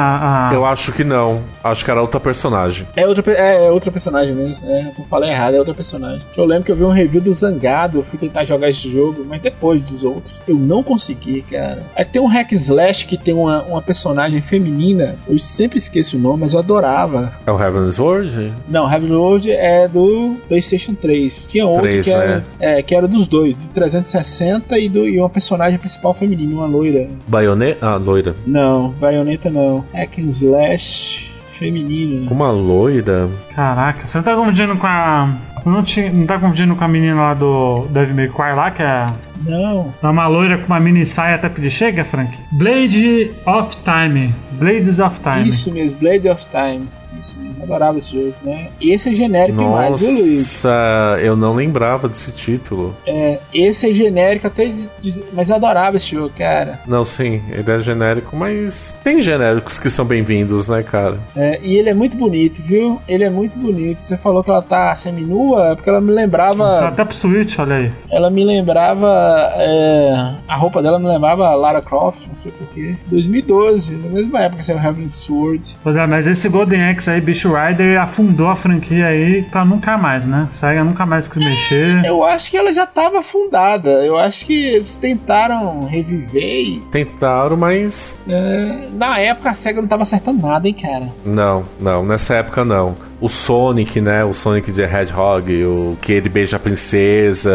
[0.50, 0.54] a.
[0.54, 1.42] Eu acho que não.
[1.62, 2.86] Acho que era outra personagem.
[2.94, 4.66] É outra, é, é outra personagem mesmo.
[4.68, 6.22] É, eu falei errado, é outra personagem.
[6.36, 9.24] Eu lembro que eu vi um review do Zangado, eu fui tentar jogar esse jogo,
[9.28, 10.38] mas depois dos outros.
[10.46, 11.84] Eu não consegui, cara.
[11.96, 16.20] Aí tem um hack slash que tem uma, uma personagem feminina, eu sempre esqueço o
[16.20, 17.32] nome, mas eu adorava.
[17.46, 18.52] É o Heaven's Sword?
[18.68, 21.48] Não, Heavy Load é do PlayStation 3.
[21.48, 22.44] Tinha outro 3, que, era, né?
[22.60, 26.66] é, que era dos dois, do 360 e, do, e uma personagem principal feminina, uma
[26.66, 27.08] loira.
[27.28, 27.86] Bayonetta?
[27.86, 28.34] Ah, loira.
[28.46, 29.84] Não, Bayonetta não.
[29.92, 32.30] Hack and Slash feminino.
[32.30, 33.28] Uma loira?
[33.54, 35.28] Caraca, você não tá confundindo com a.
[35.56, 38.70] Você não, tinha, não tá confundindo com a menina lá do Devil May Cry lá,
[38.70, 39.08] que é
[39.46, 39.92] Não.
[40.02, 42.36] é uma loira com uma mini saia até pedir chega, Frank?
[42.52, 44.34] Blade of Time.
[44.52, 45.48] Blades of Time.
[45.48, 47.04] Isso mesmo, Blade of Times.
[47.18, 48.68] Isso mesmo, adorava esse jogo, né?
[48.80, 50.38] E esse é genérico demais, viu, Luiz?
[50.64, 52.94] Nossa, eu não lembrava desse título.
[53.06, 54.66] É, esse é genérico até.
[54.68, 56.78] de- de- mas eu adorava esse jogo, cara.
[56.86, 61.18] Não, sim, ele é genérico, mas tem genéricos que são bem-vindos, né, cara?
[61.36, 63.00] É, e ele é muito bonito, viu?
[63.08, 64.00] Ele é muito bonito.
[64.00, 66.70] Você falou que ela tá seminua, é porque ela me lembrava.
[66.70, 67.92] Isso é até pro Switch, olha aí.
[68.10, 69.52] Ela me lembrava ela.
[69.56, 72.96] É, a roupa dela me lembrava a Lara Croft, não sei porquê.
[73.06, 75.76] 2012, na mesma época que saiu Heavenly Sword.
[75.82, 79.96] Pois é, mas esse Golden Axe aí, Bicho Rider, afundou a franquia aí pra nunca
[79.96, 80.48] mais, né?
[80.50, 82.04] Sega nunca mais quis mexer.
[82.04, 83.90] Eu acho que ela já tava afundada.
[84.04, 86.80] Eu acho que eles tentaram reviver e.
[86.90, 88.16] Tentaram, mas.
[88.28, 91.08] é, na época a SEGA não tava acertando nada, hein, cara.
[91.24, 92.96] Não, não, nessa época não.
[93.24, 94.22] O Sonic, né?
[94.22, 97.54] O Sonic de Hedgehog, o que ele beija a princesa.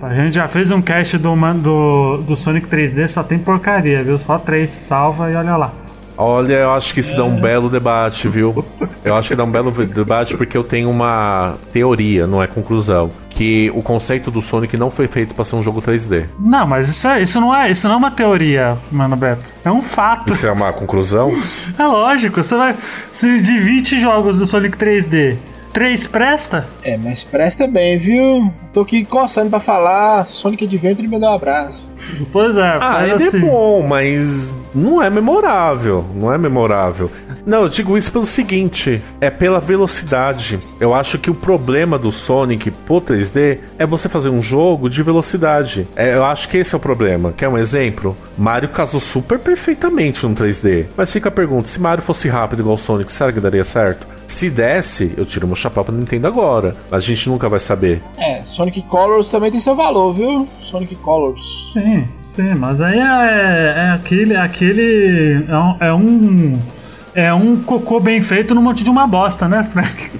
[0.00, 4.04] É, a gente já fez um cast do, do, do Sonic 3D, só tem porcaria,
[4.04, 4.16] viu?
[4.16, 5.72] Só três salva e olha lá.
[6.16, 8.64] Olha, eu acho que isso dá um belo debate, viu?
[9.04, 13.10] Eu acho que dá um belo debate porque eu tenho uma teoria, não é conclusão.
[13.40, 16.26] Que o conceito do Sonic não foi feito pra ser um jogo 3D.
[16.38, 19.54] Não, mas isso, é, isso, não é, isso não é uma teoria, mano Beto.
[19.64, 20.34] É um fato.
[20.34, 21.30] Isso é uma conclusão?
[21.78, 22.76] É lógico, você vai.
[23.10, 25.38] Se de 20 jogos do Sonic 3D,
[25.72, 26.68] 3 presta?
[26.82, 28.52] É, mas presta bem, viu?
[28.74, 30.26] Tô aqui coçando pra falar.
[30.26, 31.90] Sonic Adventure me dá um abraço.
[32.30, 33.36] Pois é, Ah, mas ele assim.
[33.38, 36.04] é bom, mas não é memorável.
[36.14, 37.10] Não é memorável.
[37.50, 40.60] Não, eu digo isso pelo seguinte: é pela velocidade.
[40.78, 45.02] Eu acho que o problema do Sonic pro 3D é você fazer um jogo de
[45.02, 45.88] velocidade.
[45.96, 47.32] É, eu acho que esse é o problema.
[47.36, 48.16] Quer um exemplo?
[48.38, 50.86] Mario casou super perfeitamente no 3D.
[50.96, 54.06] Mas fica a pergunta: se Mario fosse rápido igual o Sonic, será que daria certo?
[54.28, 56.76] Se desse, eu tiro meu chapéu pra Nintendo agora.
[56.88, 58.00] Mas a gente nunca vai saber.
[58.16, 60.46] É, Sonic Colors também tem seu valor, viu?
[60.62, 61.72] Sonic Colors.
[61.72, 64.36] Sim, sim, mas aí é, é aquele.
[64.36, 66.52] aquele é, um, é um.
[67.20, 70.10] É um cocô bem feito no monte de uma bosta, né, Frank?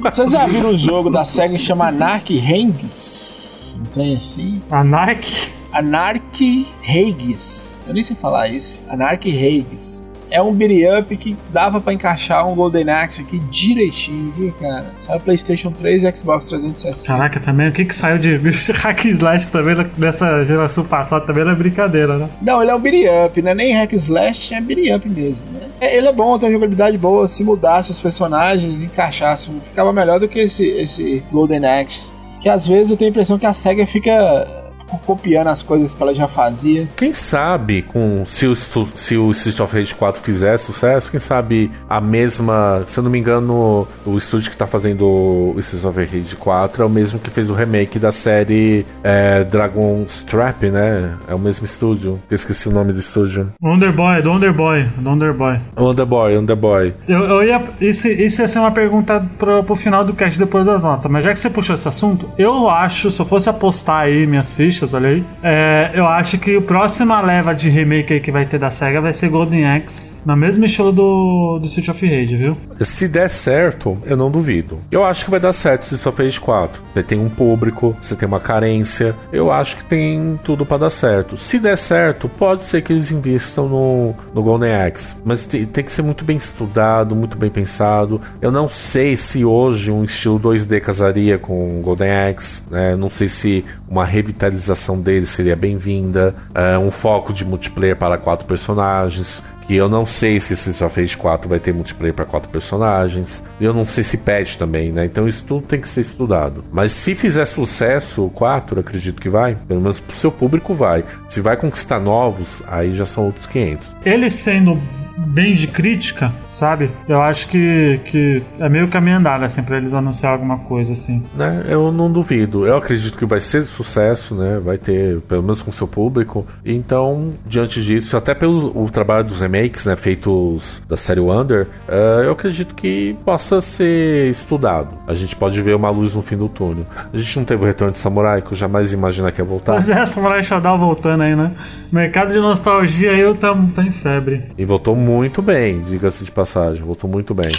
[0.00, 3.78] Vocês já viram o jogo da SEGA que chama Anarch Reigns?
[3.78, 4.62] Não tem assim?
[4.70, 5.52] A Nike.
[5.72, 7.84] Anarch Reigns.
[7.86, 8.84] Eu nem sei falar isso.
[8.88, 10.13] Anarch Reigns.
[10.34, 14.92] É um beat up que dava pra encaixar um Golden Axe aqui direitinho, viu, cara?
[15.02, 17.06] Só PlayStation 3 e Xbox 360.
[17.06, 18.36] Caraca, também, o que que saiu de
[18.74, 22.28] hack slash também dessa geração passada também era brincadeira, né?
[22.42, 25.44] Não, ele é um beat up, não é nem hack slash, é beat up mesmo.
[25.52, 25.68] Né?
[25.80, 30.18] É, ele é bom, tem uma jogabilidade boa, se mudasse os personagens, encaixasse, ficava melhor
[30.18, 32.12] do que esse, esse Golden Axe.
[32.40, 34.63] Que às vezes eu tenho a impressão que a SEGA fica
[34.98, 36.88] copiando as coisas que ela já fazia.
[36.96, 41.70] Quem sabe, com se o, se o Street of Rage 4 fizer sucesso, quem sabe
[41.88, 42.82] a mesma.
[42.86, 46.82] Se eu não me engano, o estúdio que tá fazendo o Street of Rage 4
[46.82, 51.16] é o mesmo que fez o remake da série é, Dragon's Trap, né?
[51.28, 52.20] É o mesmo estúdio.
[52.30, 53.52] Eu esqueci o nome do estúdio.
[53.62, 55.60] Wonderboy, do Wonderboy, do Wonderboy.
[55.76, 56.94] Underboy, Underboy.
[57.08, 57.62] Eu, eu ia.
[57.80, 61.24] Isso, isso ia ser uma pergunta pro, pro final do cast depois das notas, mas
[61.24, 64.83] já que você puxou esse assunto, eu acho, se eu fosse apostar aí minhas fichas,
[64.92, 68.70] olha aí, é, eu acho que a próxima leva de remake que vai ter da
[68.70, 72.56] SEGA vai ser Golden Axe, no mesmo estilo do, do Street of Rage, viu?
[72.80, 74.80] Se der certo, eu não duvido.
[74.90, 76.82] Eu acho que vai dar certo se só fez 4.
[76.92, 79.14] Você tem um público, você tem uma carência.
[79.32, 81.36] Eu acho que tem tudo pra dar certo.
[81.36, 85.16] Se der certo, pode ser que eles investam no, no Golden Axe.
[85.24, 88.20] Mas tem, tem que ser muito bem estudado, muito bem pensado.
[88.40, 92.62] Eu não sei se hoje um estilo 2D casaria com o Golden Axe.
[92.70, 92.96] Né?
[92.96, 94.63] Não sei se uma revitalização
[95.00, 96.34] dele seria bem-vinda.
[96.54, 99.42] é, um foco de multiplayer para quatro personagens.
[99.66, 103.42] Que eu não sei se Streets of Rage 4 vai ter multiplayer para quatro personagens.
[103.58, 105.06] Eu não sei se patch também, né?
[105.06, 106.62] Então isso tudo tem que ser estudado.
[106.70, 109.54] Mas se fizer sucesso o 4, eu acredito que vai.
[109.66, 111.02] Pelo menos pro seu público vai.
[111.30, 113.96] Se vai conquistar novos, aí já são outros 500.
[114.04, 114.78] Ele sendo
[115.16, 116.90] bem de crítica, sabe?
[117.08, 121.22] Eu acho que, que é meio caminho andado, assim, pra eles anunciar alguma coisa, assim.
[121.34, 121.64] Né?
[121.68, 122.66] Eu não duvido.
[122.66, 124.60] Eu acredito que vai ser sucesso, né?
[124.62, 126.46] Vai ter, pelo menos com seu público.
[126.64, 129.96] Então, diante disso, até pelo o trabalho dos remakes, né?
[129.96, 134.96] Feitos da série Wonder, eh, eu acredito que possa ser estudado.
[135.06, 136.86] A gente pode ver uma luz no fim do túnel.
[137.12, 139.72] A gente não teve o retorno de Samurai, que eu jamais imaginar que ia voltar.
[139.72, 141.52] Mas é, Samurai Shodown voltando aí, né?
[141.92, 144.44] Mercado de nostalgia aí tá, tá em febre.
[144.56, 146.82] E voltou muito bem, diga-se de passagem.
[146.82, 147.52] Voltou muito bem.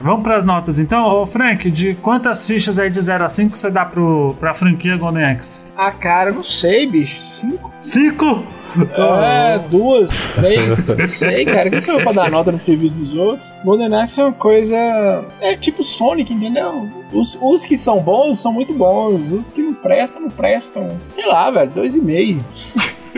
[0.00, 1.22] Vamos pras notas então.
[1.22, 4.96] Ô Frank, de quantas fichas aí de 0 a 5 você dá pro, pra franquia
[4.96, 5.64] Golden Axe?
[5.76, 7.18] Ah, cara, não sei, bicho.
[7.20, 7.72] Cinco?
[7.80, 8.44] 5?
[8.98, 11.70] É, duas, três, não sei, cara.
[11.70, 13.56] Quem sou eu pra dar nota no serviço dos outros?
[13.64, 14.76] Golden Axe é uma coisa.
[15.40, 16.90] É tipo Sonic, entendeu?
[17.12, 19.32] Os, os que são bons são muito bons.
[19.32, 20.98] Os que não prestam, não prestam.
[21.08, 22.44] Sei lá, velho, dois e meio.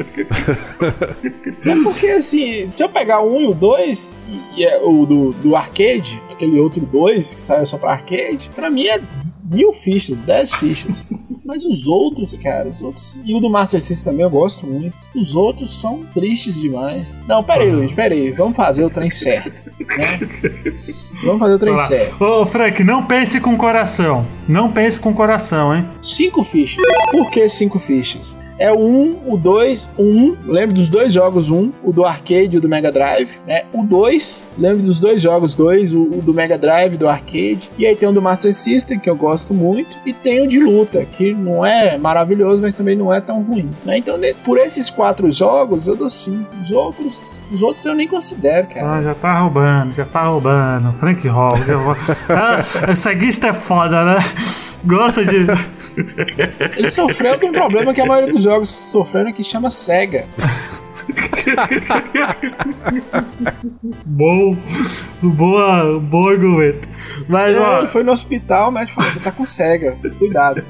[0.00, 4.26] É porque assim, se eu pegar o um e o dois,
[4.56, 8.70] e é o do, do arcade, aquele outro dois que saiu só pra arcade, pra
[8.70, 9.00] mim é
[9.50, 11.06] mil fichas, dez fichas.
[11.44, 13.18] Mas os outros, cara, os outros.
[13.24, 14.94] E o do Master System também eu gosto muito.
[15.14, 17.18] Os outros são tristes demais.
[17.26, 18.30] Não, pera aí, Luiz, pera aí.
[18.32, 19.50] Vamos fazer o trem certo.
[19.78, 20.28] Né?
[21.24, 22.22] Vamos fazer o trem certo.
[22.22, 24.26] Ô, Frank, não pense com coração.
[24.46, 25.88] Não pense com coração, hein?
[26.02, 26.84] Cinco fichas.
[27.10, 28.38] Por que cinco fichas?
[28.58, 32.50] É o 1, o 2, o 1, lembro dos dois jogos 1, o do arcade
[32.54, 33.64] e o do Mega Drive, né?
[33.72, 37.70] O 2, lembro dos dois jogos 2, o, o, do Mega Drive e do arcade.
[37.78, 40.58] E aí tem o do Master System, que eu gosto muito, e tem o de
[40.58, 43.70] luta, que não é maravilhoso, mas também não é tão ruim.
[43.84, 43.98] Né?
[43.98, 46.48] Então, por esses quatro jogos, eu dou 5.
[46.62, 48.98] Os outros, os outros eu nem considero, cara.
[48.98, 50.92] Ah, já tá roubando, já tá roubando.
[50.94, 51.56] Frank Hall.
[51.56, 51.96] Vou...
[52.28, 54.18] ah, essa guista é foda, né?
[54.84, 55.46] Gosta de.
[56.76, 60.24] Ele sofreu de um problema que a maioria dos jogos sofreram que chama SEGA.
[64.06, 64.56] bom,
[65.22, 66.88] boa, bom argumento.
[67.28, 67.78] Mas, é, ó.
[67.80, 70.62] Ele foi no hospital, o médico falou: você tá com SEGA, cuidado.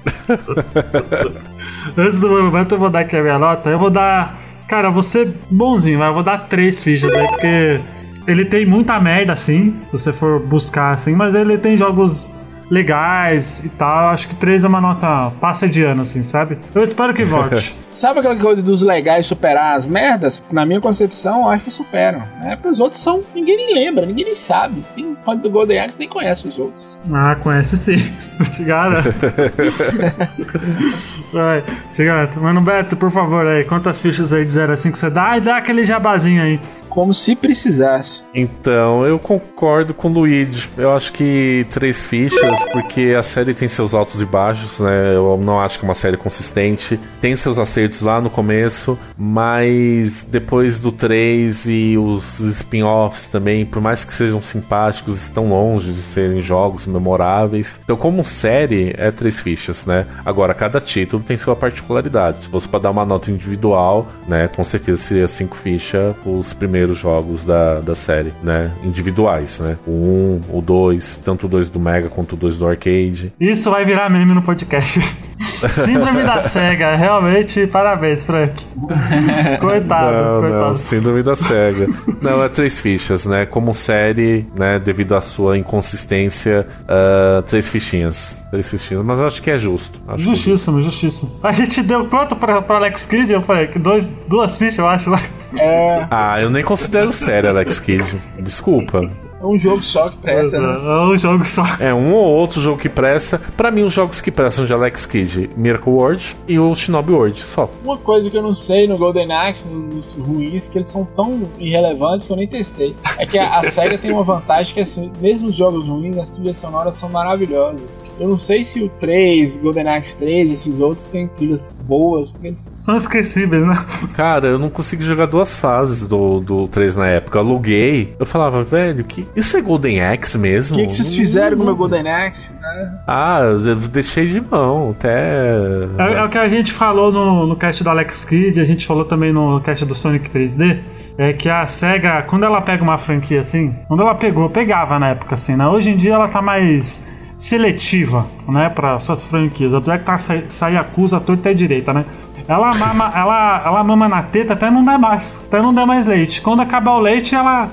[1.96, 3.70] Antes do momento eu vou dar aqui a minha nota.
[3.70, 4.38] Eu vou dar.
[4.66, 7.80] Cara, ser bonzinho, mas eu vou dar três fichas aí, porque
[8.26, 12.30] ele tem muita merda assim, se você for buscar assim, mas ele tem jogos
[12.70, 14.10] legais e tal.
[14.10, 16.58] Acho que 3 é uma nota passa de ano, assim, sabe?
[16.74, 17.76] Eu espero que volte.
[17.90, 20.42] sabe aquela coisa dos legais superar as merdas?
[20.52, 22.20] Na minha concepção, eu acho que superam.
[22.40, 22.56] Né?
[22.56, 23.22] Porque os outros são.
[23.34, 24.84] Ninguém nem lembra, ninguém nem sabe.
[24.94, 26.86] Tem fã do Golden Axe nem conhece os outros.
[27.12, 27.96] Ah, conhece sim.
[28.38, 29.08] Eu te garanto.
[31.32, 31.62] Vai,
[31.92, 32.40] te garanto.
[32.40, 35.36] Mano Beto, por favor, aí, quantas fichas aí de 0 a 5 você dá?
[35.36, 38.24] E dá aquele jabazinho aí como se precisasse.
[38.34, 40.68] Então, eu concordo com o Luigi.
[40.76, 45.14] Eu acho que três fichas, porque a série tem seus altos e baixos, né?
[45.14, 46.98] Eu não acho que é uma série consistente.
[47.20, 53.80] Tem seus acertos lá no começo, mas depois do 3 e os spin-offs também, por
[53.80, 57.80] mais que sejam simpáticos, estão longe de serem jogos memoráveis.
[57.84, 60.06] Então, como série, é três fichas, né?
[60.24, 62.44] Agora, cada título tem sua particularidade.
[62.44, 64.48] Se fosse para dar uma nota individual, né?
[64.48, 68.70] Com certeza seria cinco fichas os primeiros primeiros jogos da, da série, né?
[68.84, 69.76] Individuais, né?
[69.84, 73.32] O 1, o 2, tanto o 2 do Mega quanto o 2 do arcade.
[73.40, 75.00] Isso vai virar meme no podcast.
[75.68, 78.64] Síndrome da SEGA, realmente, parabéns, Frank.
[79.58, 80.64] coitado, não, coitado.
[80.66, 81.88] Não, síndrome da SEGA.
[82.22, 83.44] não, é três fichas, né?
[83.44, 84.78] Como série, né?
[84.78, 88.46] Devido à sua inconsistência, uh, três fichinhas.
[88.50, 90.00] Três fichinhas, mas acho que é justo.
[90.16, 91.30] justíssimo, justíssimo.
[91.42, 93.32] A gente deu quanto pra, pra Alex Kidd?
[93.32, 95.10] Eu falei que dois, duas fichas, eu acho.
[95.10, 95.20] Lá.
[95.56, 96.06] É.
[96.10, 98.04] Ah, eu nem considero sério Alex Kidd.
[98.38, 99.10] Desculpa.
[99.40, 100.66] É um jogo só que presta, né?
[100.66, 101.62] É um jogo só.
[101.78, 103.40] É um ou outro jogo que presta.
[103.56, 107.40] Para mim, os jogos que prestam de Alex Kidd, Miracle World e o Shinobi World,
[107.40, 107.70] só.
[107.84, 111.42] Uma coisa que eu não sei no Golden Axe, nos ruins, que eles são tão
[111.58, 112.96] irrelevantes que eu nem testei.
[113.16, 116.30] É que a, a SEGA tem uma vantagem que, assim, mesmo os jogos ruins, as
[116.30, 117.82] trilhas sonoras são maravilhosas.
[118.18, 122.48] Eu não sei se o 3, Golden Axe 3, esses outros têm trilhas boas, porque
[122.48, 122.76] eles...
[122.80, 123.76] São esquecíveis, né?
[124.16, 127.38] Cara, eu não consegui jogar duas fases do, do 3 na época.
[127.38, 128.16] Eu aluguei.
[128.18, 130.76] Eu falava, velho, que isso é Golden Axe mesmo?
[130.76, 132.54] O que, que vocês fizeram com o meu Golden Axe?
[132.54, 132.98] Né?
[133.06, 135.86] Ah, eu deixei de mão, até...
[135.98, 138.86] É, é, o que a gente falou no, no cast do Alex Kidd, a gente
[138.86, 140.80] falou também no cast do Sonic 3D,
[141.16, 145.10] é que a SEGA, quando ela pega uma franquia assim, quando ela pegou, pegava na
[145.10, 145.66] época assim, né?
[145.66, 149.72] Hoje em dia ela tá mais seletiva, né, para suas franquias.
[149.72, 152.04] Apesar que tá sair acusa a torta e direita, né?
[152.46, 156.04] Ela mama, ela, ela mama na teta até não dá mais, até não dá mais
[156.04, 156.42] leite.
[156.42, 157.70] Quando acabar o leite, ela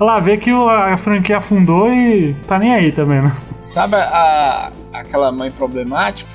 [0.00, 3.32] ela vê que a franquia afundou e tá nem aí também, né?
[3.46, 6.30] Sabe a, aquela mãe problemática?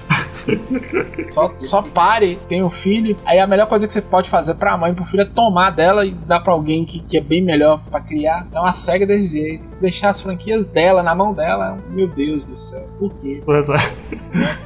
[1.22, 3.16] Só, só pare, tem um filho.
[3.26, 5.72] Aí a melhor coisa que você pode fazer pra mãe e pro filho é tomar
[5.72, 8.48] dela e dar pra alguém que, que é bem melhor pra criar.
[8.54, 9.70] É uma cega desse jeito.
[9.80, 12.88] Deixar as franquias dela na mão dela, meu Deus do céu.
[13.00, 13.42] Por quê?
[13.46, 13.76] Pois é.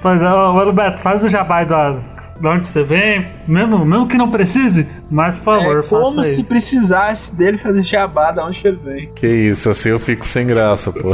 [0.02, 1.74] pois é, ô, Beto, faz o jabai do,
[2.40, 6.44] de onde você vem, mesmo, mesmo que não precise, mas por favor, é como se
[6.44, 9.12] precisasse dele fazer jabá de onde ele vem.
[9.14, 11.12] Que isso, assim eu fico sem graça, pô.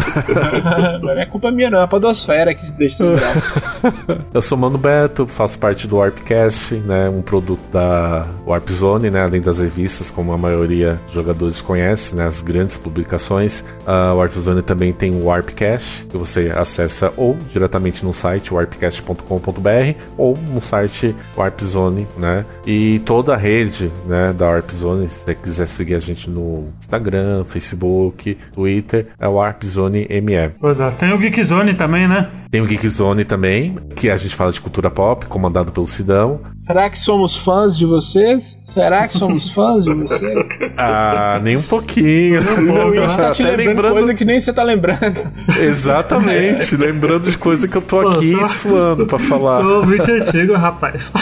[1.01, 4.25] não é culpa minha, não, é a Podosfera que deixa sem graça.
[4.33, 7.09] eu sou Mano Beto, faço parte do Warpcast, né?
[7.09, 9.23] Um produto da Warp Zone, né?
[9.23, 12.27] Além das revistas, como a maioria dos jogadores conhece, né?
[12.27, 13.63] As grandes publicações.
[13.85, 19.99] A Warp Zone também tem o Warpcast, que você acessa ou diretamente no site warpcast.com.br
[20.17, 22.45] ou no site Warp Zone, né?
[22.65, 26.67] E toda a rede, né, da Warp Zone, se você quiser seguir a gente no
[26.79, 30.49] Instagram, Facebook, Twitter, é o Warp Zone ME.
[30.59, 32.42] Pois é, tem o Geek Zone também, né?
[32.53, 36.39] Tem o Geek Zone também, que a gente fala de cultura pop, comandado pelo Sidão.
[36.55, 38.59] Será que somos fãs de vocês?
[38.63, 40.47] Será que somos fãs de vocês?
[40.75, 42.41] Ah, nem um pouquinho.
[42.41, 45.31] O Luiz tá te lembrando, lembrando coisa que nem você tá lembrando.
[45.59, 49.61] Exatamente, lembrando de coisa que eu tô aqui Pô, suando pra falar.
[49.61, 51.13] Sou ouvinte antigo, rapaz.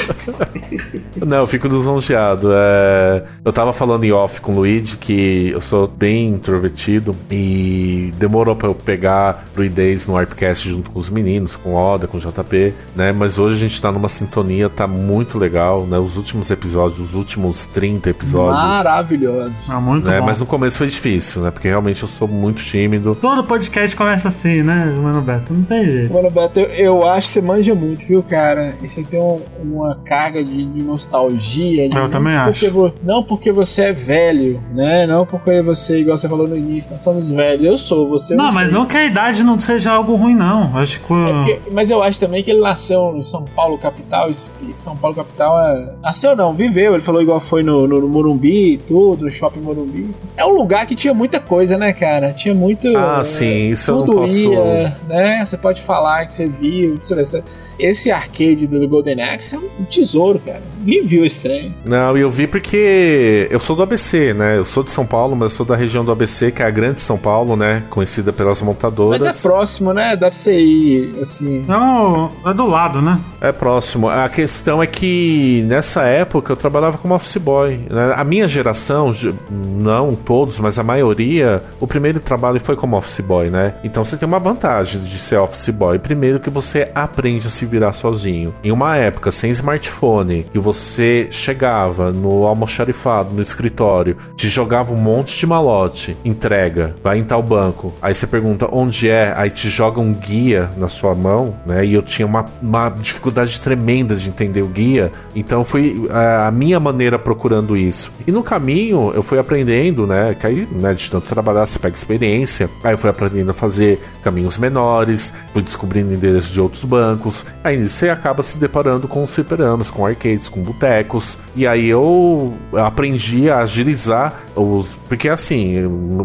[1.15, 2.49] Não, eu fico lisonjeado.
[2.53, 3.23] É...
[3.43, 8.55] Eu tava falando em off com o Luigi que eu sou bem introvertido e demorou
[8.55, 11.20] pra eu pegar fluidez no Arpcast junto com os meninos,
[11.63, 13.11] com Oda, com JP, né?
[13.11, 15.97] Mas hoje a gente tá numa sintonia, tá muito legal, né?
[15.97, 18.61] Os últimos episódios, os últimos 30 episódios.
[18.61, 19.69] Maravilhosos.
[19.69, 20.19] Ah, muito né?
[20.19, 20.25] bom.
[20.25, 21.51] Mas no começo foi difícil, né?
[21.51, 23.15] Porque realmente eu sou muito tímido.
[23.19, 25.53] Todo podcast começa assim, né, Mano Beto?
[25.53, 26.13] Não tem jeito.
[26.13, 28.75] Mano Beto, eu, eu acho que você manja muito, viu, cara?
[28.81, 31.89] E você tem um, uma carga de, de nostalgia.
[31.89, 32.71] De, eu também acho.
[32.71, 35.05] Vo, não porque você é velho, né?
[35.07, 37.65] Não porque você, igual você falou no início, nós somos velhos.
[37.65, 38.45] Eu sou, você não.
[38.45, 40.77] Não, mas não que a idade não seja algo ruim, não.
[40.77, 41.10] Acho que.
[41.27, 44.29] É porque, mas eu acho também que ele nasceu em São Paulo, capital.
[44.29, 44.35] E
[44.73, 45.93] São Paulo, capital é.
[46.01, 46.93] Nasceu não, viveu.
[46.93, 50.09] Ele falou igual foi no, no, no Morumbi, tudo, no shopping Morumbi.
[50.37, 52.31] É um lugar que tinha muita coisa, né, cara?
[52.31, 52.87] Tinha muito.
[52.95, 54.37] Ah, é, sim, isso tudo eu não posso.
[54.37, 55.45] Ia, né?
[55.45, 56.99] Você pode falar que você viu.
[57.01, 57.43] Você,
[57.81, 60.61] esse arcade do Golden Axe é um tesouro, cara.
[60.79, 61.73] Ninguém viu esse trem.
[61.85, 64.57] Não, eu vi porque eu sou do ABC, né?
[64.57, 66.69] Eu sou de São Paulo, mas eu sou da região do ABC, que é a
[66.69, 67.83] Grande São Paulo, né?
[67.89, 69.21] Conhecida pelas montadoras.
[69.21, 70.15] Mas é próximo, né?
[70.15, 71.65] Dá pra você ir, assim.
[71.67, 73.19] Não, é do lado, né?
[73.39, 74.09] É próximo.
[74.09, 77.79] A questão é que nessa época eu trabalhava como office boy.
[77.89, 78.13] Né?
[78.15, 79.13] A minha geração,
[79.49, 83.73] não todos, mas a maioria, o primeiro trabalho foi como office boy, né?
[83.83, 85.99] Então você tem uma vantagem de ser office boy.
[85.99, 88.53] Primeiro que você aprende a se virar sozinho.
[88.63, 94.97] Em uma época sem smartphone, que você chegava no almoxarifado, no escritório, te jogava um
[94.97, 99.69] monte de malote, entrega, vai em tal banco, aí você pergunta onde é, aí te
[99.69, 101.85] joga um guia na sua mão, né?
[101.85, 106.51] E eu tinha uma, uma dificuldade tremenda de entender o guia, então foi a, a
[106.51, 108.11] minha maneira procurando isso.
[108.27, 110.35] E no caminho eu fui aprendendo, né?
[110.39, 114.01] Que aí, né, de tanto trabalhar, você pega experiência, aí eu fui aprendendo a fazer
[114.23, 119.33] caminhos menores, fui descobrindo endereços de outros bancos, aí você acaba se deparando com os
[119.33, 121.37] fliperamas, com arcades, com botecos.
[121.55, 124.97] E aí eu aprendi a agilizar os.
[125.07, 125.75] Porque assim,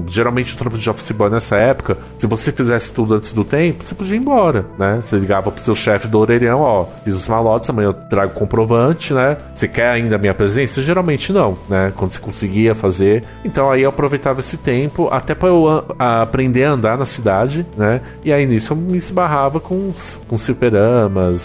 [0.07, 3.85] geralmente o trampo de office boy nessa época, se você fizesse tudo antes do tempo,
[3.85, 5.01] você podia ir embora, né?
[5.03, 9.13] Você ligava pro seu chefe do orelhão, ó, fiz os malotes, amanhã eu trago comprovante,
[9.13, 9.37] né?
[9.55, 10.83] Você quer ainda a minha presença?
[10.83, 11.93] Geralmente não, né?
[11.97, 13.25] Quando você conseguia fazer.
[13.45, 17.67] Então aí eu aproveitava esse tempo até para eu a, aprender a andar na cidade,
[17.77, 18.01] né?
[18.25, 19.93] E aí nisso eu me esbarrava com,
[20.29, 20.39] com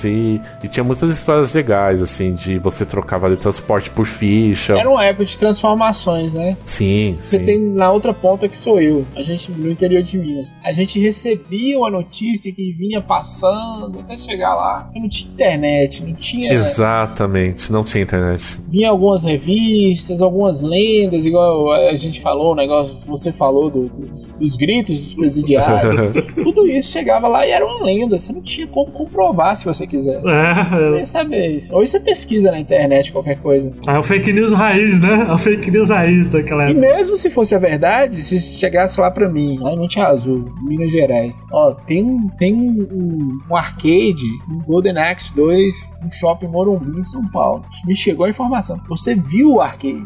[0.06, 4.78] e, e tinha muitas histórias legais, assim, de você trocar vale transporte por ficha.
[4.78, 6.58] Era uma época de transformações, né?
[6.66, 7.46] Sim, Você sim.
[7.46, 10.54] tem na outra ponta que sou eu, a gente no interior de Minas.
[10.64, 14.90] A gente recebia uma notícia que vinha passando até chegar lá.
[14.96, 16.54] Não tinha internet, não tinha.
[16.54, 18.60] Exatamente, não tinha internet.
[18.70, 24.28] Vinha algumas revistas, algumas lendas, igual a gente falou, o negócio, você falou do, dos,
[24.28, 26.14] dos gritos dos presidiários.
[26.36, 28.18] Tudo isso chegava lá e era uma lenda.
[28.18, 30.28] Você não tinha como comprovar se você quisesse.
[30.28, 31.74] É, Nem saber isso.
[31.76, 33.72] Ou você pesquisa na internet qualquer coisa.
[33.88, 35.26] é o fake news raiz, né?
[35.30, 36.88] É o fake news raiz daquela E época.
[36.88, 40.92] mesmo se fosse a verdade, se chegasse lá pra mim, lá em Monte Azul, Minas
[40.92, 46.48] Gerais, ó, tem, um- tem um, um, um arcade, um Golden Axe 2, no shopping
[46.48, 47.64] Morumbi, em São Paulo.
[47.86, 48.80] Me chegou a informação.
[48.90, 50.04] Você viu o arcade,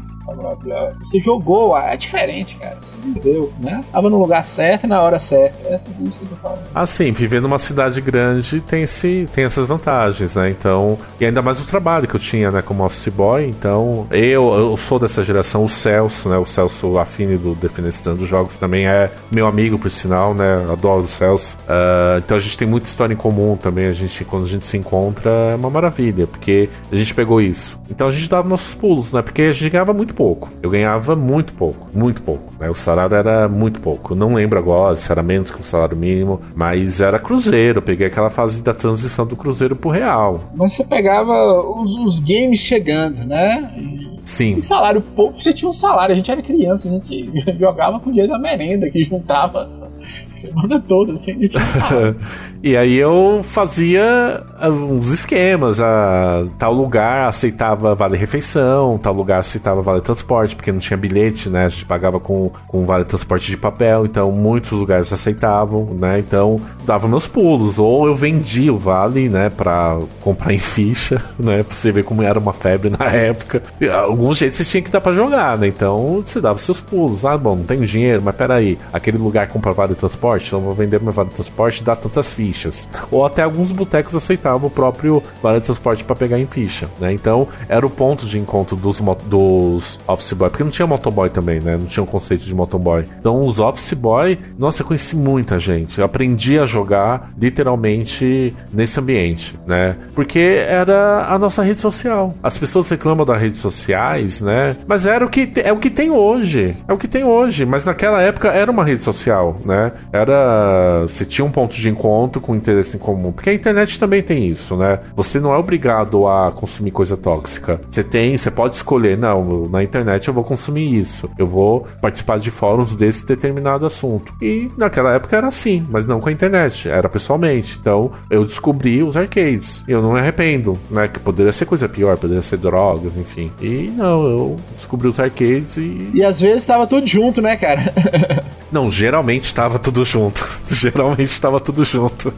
[1.00, 2.76] você jogou, é diferente, cara.
[2.80, 3.82] Você viveu, né?
[3.92, 5.68] Tava no lugar certo e na hora certa.
[5.70, 6.60] Essas coisas que eu tô falando.
[6.74, 10.50] Assim, viver numa cidade grande tem, esse, tem essas vantagens, né?
[10.50, 13.46] Então, e ainda mais o trabalho que eu tinha, né, como office boy.
[13.46, 16.38] Então, eu, eu sou dessa geração, o Celso, né?
[16.38, 20.66] O Celso Affine do Defenestrando dos Jogos também é meu amigo, por sinal, né?
[20.70, 21.58] Adoro o Celso.
[21.68, 23.88] Ah, então a gente tem muita história em comum também.
[23.88, 27.80] A gente, quando a gente se encontra, é uma maravilha, porque a gente pegou isso.
[27.90, 29.22] Então a gente dava nossos pulos, né?
[29.22, 30.50] Porque a gente ganhava muito pouco.
[30.62, 32.54] Eu ganhava muito pouco, muito pouco.
[32.60, 32.70] Né?
[32.70, 34.14] O salário era muito pouco.
[34.14, 37.80] Eu não lembro agora se era menos que um salário mínimo, mas era cruzeiro.
[37.80, 40.42] Eu peguei aquela fase da transição do cruzeiro pro real.
[40.56, 43.72] Mas você pegava os, os games chegando, né?
[43.78, 44.54] E- Sim.
[44.54, 48.10] E salário pouco, você tinha um salário, a gente era criança, a gente jogava com
[48.10, 49.85] o dinheiro da merenda, que juntava
[50.30, 52.16] semana toda, assim, a gente tinha um salário.
[52.64, 55.82] e aí eu fazia ah, uns esquemas.
[55.82, 61.50] A, tal lugar aceitava vale refeição, tal lugar aceitava vale transporte, porque não tinha bilhete,
[61.50, 61.66] né?
[61.66, 66.20] A gente pagava com, com vale transporte de papel, então muitos lugares aceitavam, né?
[66.20, 67.80] Então dava meus pulos.
[67.80, 69.50] Ou eu vendia o vale, né?
[69.50, 71.64] Pra comprar em ficha, né?
[71.64, 73.62] Pra você ver como era uma febre na época.
[73.80, 75.68] E, alguns jeitos você tinha que dar pra jogar, né?
[75.68, 77.26] Então você dava seus pulos.
[77.26, 78.78] Ah, bom, não tenho dinheiro, mas peraí.
[78.94, 82.90] Aquele lugar compra vale transporte, então vou vender meu vale transporte e dar tantas fichas.
[83.12, 87.14] Ou até alguns botecos aceitavam o próprio vale transporte para pegar em ficha, né?
[87.14, 91.60] Então era o ponto de encontro dos, dos office boy, porque não tinha motoboy também,
[91.60, 91.78] né?
[91.78, 93.06] Não tinha um conceito de motoboy.
[93.20, 96.00] Então os office boy, nossa, eu conheci muita gente.
[96.00, 99.96] Eu aprendi a jogar literalmente nesse ambiente, né?
[100.14, 102.34] Porque era a nossa rede social.
[102.42, 104.78] As pessoas reclamam das redes sociais, né?
[104.88, 106.76] Mas era o que é o que tem hoje.
[106.88, 109.85] É o que tem hoje, mas naquela época era uma rede social, né?
[110.12, 114.22] Era você tinha um ponto de encontro com interesse em comum, porque a internet também
[114.22, 115.00] tem isso, né?
[115.16, 117.80] Você não é obrigado a consumir coisa tóxica.
[117.90, 121.30] Você tem, você pode escolher, não, na internet eu vou consumir isso.
[121.38, 124.34] Eu vou participar de fóruns desse determinado assunto.
[124.42, 127.78] E naquela época era assim, mas não com a internet, era pessoalmente.
[127.80, 129.84] Então, eu descobri os arcades.
[129.88, 131.08] E eu não me arrependo, né?
[131.08, 133.52] Que poderia ser coisa pior, poderia ser drogas, enfim.
[133.62, 136.10] E não, eu descobri os arcades e.
[136.14, 137.82] E às vezes tava tudo junto, né, cara?
[138.72, 140.46] Não, geralmente estava tudo junto.
[140.74, 142.34] geralmente estava tudo junto.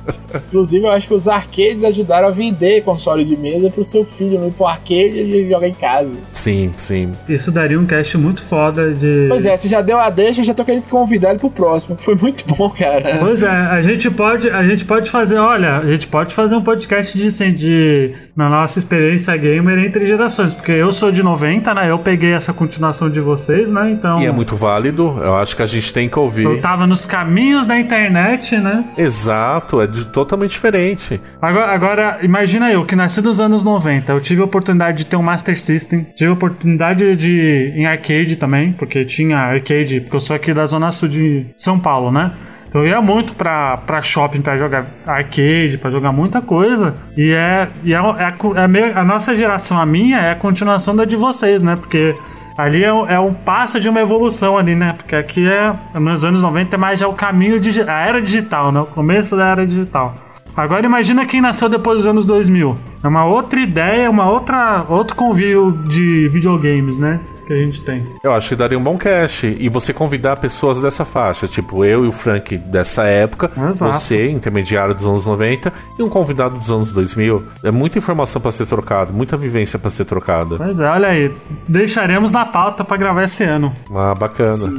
[0.47, 4.39] Inclusive, eu acho que os arcades ajudaram a vender console de mesa pro seu filho
[4.39, 6.17] não ir pro arcade e jogar em casa.
[6.33, 7.11] Sim, sim.
[7.27, 9.27] Isso daria um cast muito foda de.
[9.29, 12.03] Pois é, você já deu a deixa, já tô querendo convidar ele pro próximo, que
[12.03, 13.17] foi muito bom, cara.
[13.19, 16.61] Pois é, a gente pode, a gente pode fazer, olha, a gente pode fazer um
[16.61, 21.73] podcast de, assim, de na nossa experiência gamer entre gerações, porque eu sou de 90,
[21.73, 21.91] né?
[21.91, 23.89] Eu peguei essa continuação de vocês, né?
[23.91, 24.21] Então.
[24.21, 25.17] E é muito válido.
[25.21, 26.43] Eu acho que a gente tem que ouvir.
[26.43, 27.26] Eu tava nos caminhos
[27.65, 28.83] da internet, né?
[28.97, 31.19] Exato, é de, totalmente diferente.
[31.41, 35.15] Agora, agora, imagina eu, que nasci nos anos 90, eu tive a oportunidade de ter
[35.15, 40.15] um Master System, tive a oportunidade de ir em arcade também, porque tinha arcade, porque
[40.15, 42.31] eu sou aqui da Zona Sul de São Paulo, né?
[42.69, 46.95] Então eu ia muito pra, pra shopping pra jogar arcade, pra jogar muita coisa.
[47.15, 50.95] E é, e é, é, é meio, a nossa geração, a minha, é a continuação
[50.95, 51.75] da de vocês, né?
[51.75, 52.13] Porque
[52.57, 54.93] Ali é, é um passo de uma evolução ali, né?
[54.93, 58.71] Porque aqui é, nos anos 90, é mais já o caminho, de, a era digital,
[58.71, 58.79] né?
[58.81, 60.15] O começo da era digital.
[60.55, 62.75] Agora imagina quem nasceu depois dos anos 2000.
[63.03, 67.19] É uma outra ideia, uma outra outro convívio de videogames, né?
[67.47, 68.05] Que a gente tem.
[68.23, 69.47] Eu acho que daria um bom cast.
[69.59, 73.93] E você convidar pessoas dessa faixa, tipo eu e o Frank dessa época, Exato.
[73.93, 77.43] você, intermediário dos anos 90, e um convidado dos anos 2000.
[77.63, 80.57] É muita informação para ser trocada, muita vivência para ser trocada.
[80.57, 81.33] Pois é, olha aí.
[81.67, 83.73] Deixaremos na pauta para gravar esse ano.
[83.93, 84.49] Ah, bacana.
[84.49, 84.77] Sim.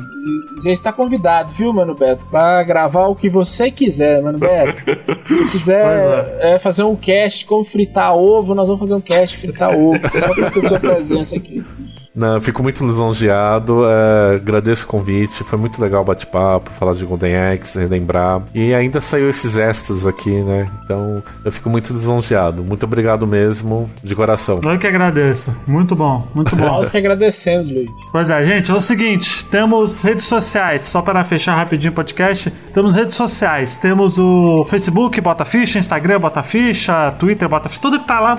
[0.62, 2.24] Já está convidado, viu, Mano Beto?
[2.30, 4.82] Pra gravar o que você quiser, Mano Beto.
[5.32, 6.54] Se quiser é.
[6.54, 9.98] É, fazer um cast como fritar ovo, nós vamos fazer um cast fritar ovo.
[10.18, 11.64] Só pra ter sua presença aqui.
[12.18, 17.04] Não, fico muito lisonjeado, é, agradeço o convite, foi muito legal o bate-papo, falar de
[17.04, 18.42] Golden Axe, relembrar.
[18.52, 20.68] E ainda saiu esses extras aqui, né?
[20.82, 22.64] Então eu fico muito lisonjeado.
[22.64, 24.58] Muito obrigado mesmo, de coração.
[24.60, 25.56] Eu que agradeço.
[25.64, 26.66] Muito bom, muito bom.
[26.66, 27.90] Nós que agradecemos, Luiz.
[28.10, 32.50] Pois é, gente, é o seguinte: temos redes sociais, só para fechar rapidinho o podcast.
[32.74, 38.00] Temos redes sociais, temos o Facebook, Bota Ficha, Instagram, Bota Ficha, Twitter, Bota Ficha, tudo
[38.00, 38.36] que tá lá,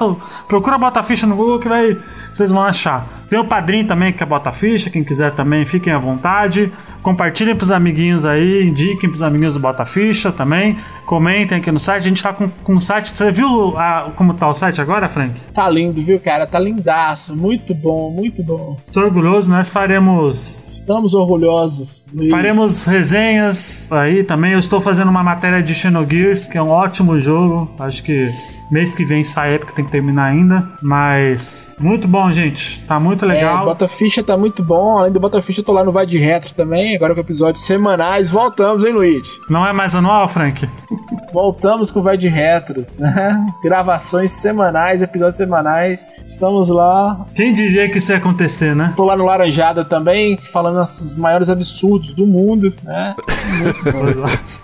[0.49, 1.97] procura Bota Ficha no Google que vai,
[2.33, 3.18] vocês vão achar.
[3.29, 6.71] Tem o padrinho também que é bota ficha, quem quiser também, fiquem à vontade.
[7.01, 10.77] Compartilhem pros amiguinhos aí, indiquem pros amiguinhos do Bota Ficha também.
[11.05, 12.03] Comentem aqui no site.
[12.03, 13.15] A gente tá com, com o site.
[13.15, 15.33] Você viu a, como tá o site agora, Frank?
[15.53, 16.45] Tá lindo, viu, cara?
[16.45, 17.35] Tá lindaço.
[17.35, 18.77] Muito bom, muito bom.
[18.85, 19.49] Estou orgulhoso.
[19.49, 20.63] Nós faremos.
[20.65, 22.07] Estamos orgulhosos.
[22.29, 24.53] Faremos resenhas aí também.
[24.53, 27.71] Eu estou fazendo uma matéria de Xenogears, que é um ótimo jogo.
[27.79, 28.29] Acho que
[28.71, 30.67] Mês que vem sai época, tem que terminar ainda.
[30.81, 32.81] Mas muito bom, gente.
[32.81, 33.63] Tá muito é, legal.
[33.63, 34.99] É, Bota Ficha tá muito bom.
[34.99, 36.95] Além do Bota Ficha, eu tô lá no Vai de Retro também.
[36.95, 38.29] Agora com episódios semanais.
[38.29, 39.39] Voltamos, hein, Luiz?
[39.49, 40.69] Não é mais anual, Frank?
[41.33, 42.85] Voltamos com o Vai de Retro.
[43.63, 46.05] Gravações semanais, episódios semanais.
[46.25, 47.25] Estamos lá.
[47.33, 48.93] Quem diria que isso ia acontecer, né?
[48.95, 53.15] Tô lá no Laranjada também, falando os maiores absurdos do mundo, né?
[53.63, 54.59] Muito bom.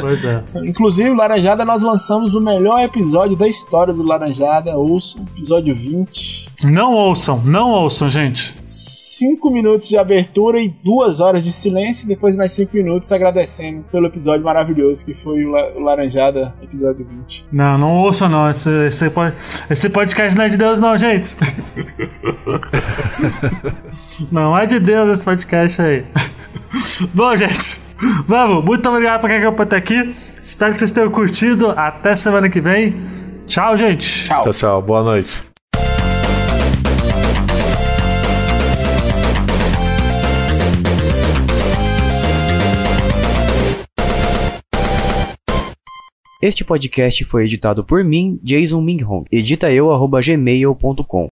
[0.00, 0.42] pois é.
[0.64, 4.76] Inclusive, Laranjada, nós lançamos o melhor episódio da história do Laranjada.
[4.76, 6.48] Ouçam, episódio 20.
[6.64, 8.56] Não ouçam, não ouçam, gente.
[8.64, 12.04] Cinco minutos de abertura e duas horas de silêncio.
[12.04, 17.46] E depois mais cinco minutos agradecendo pelo episódio maravilhoso que foi o Laranjada, episódio 20.
[17.52, 18.50] Não, não ouçam, não.
[18.50, 19.06] Esse, esse,
[19.70, 21.36] esse podcast não é de Deus, não, gente.
[24.32, 26.04] não é de Deus esse podcast aí.
[27.14, 27.87] Bom, gente.
[28.26, 30.14] Vamos, muito obrigado por quem acompanhou até aqui.
[30.40, 31.70] Espero que vocês tenham curtido.
[31.70, 32.94] Até semana que vem.
[33.46, 34.26] Tchau, gente.
[34.26, 34.52] Tchau, tchau.
[34.52, 34.82] tchau.
[34.82, 35.48] Boa noite.
[46.40, 49.24] Este podcast foi editado por mim, Jason Minghong.
[49.32, 51.26] Edita eu, gmail.com.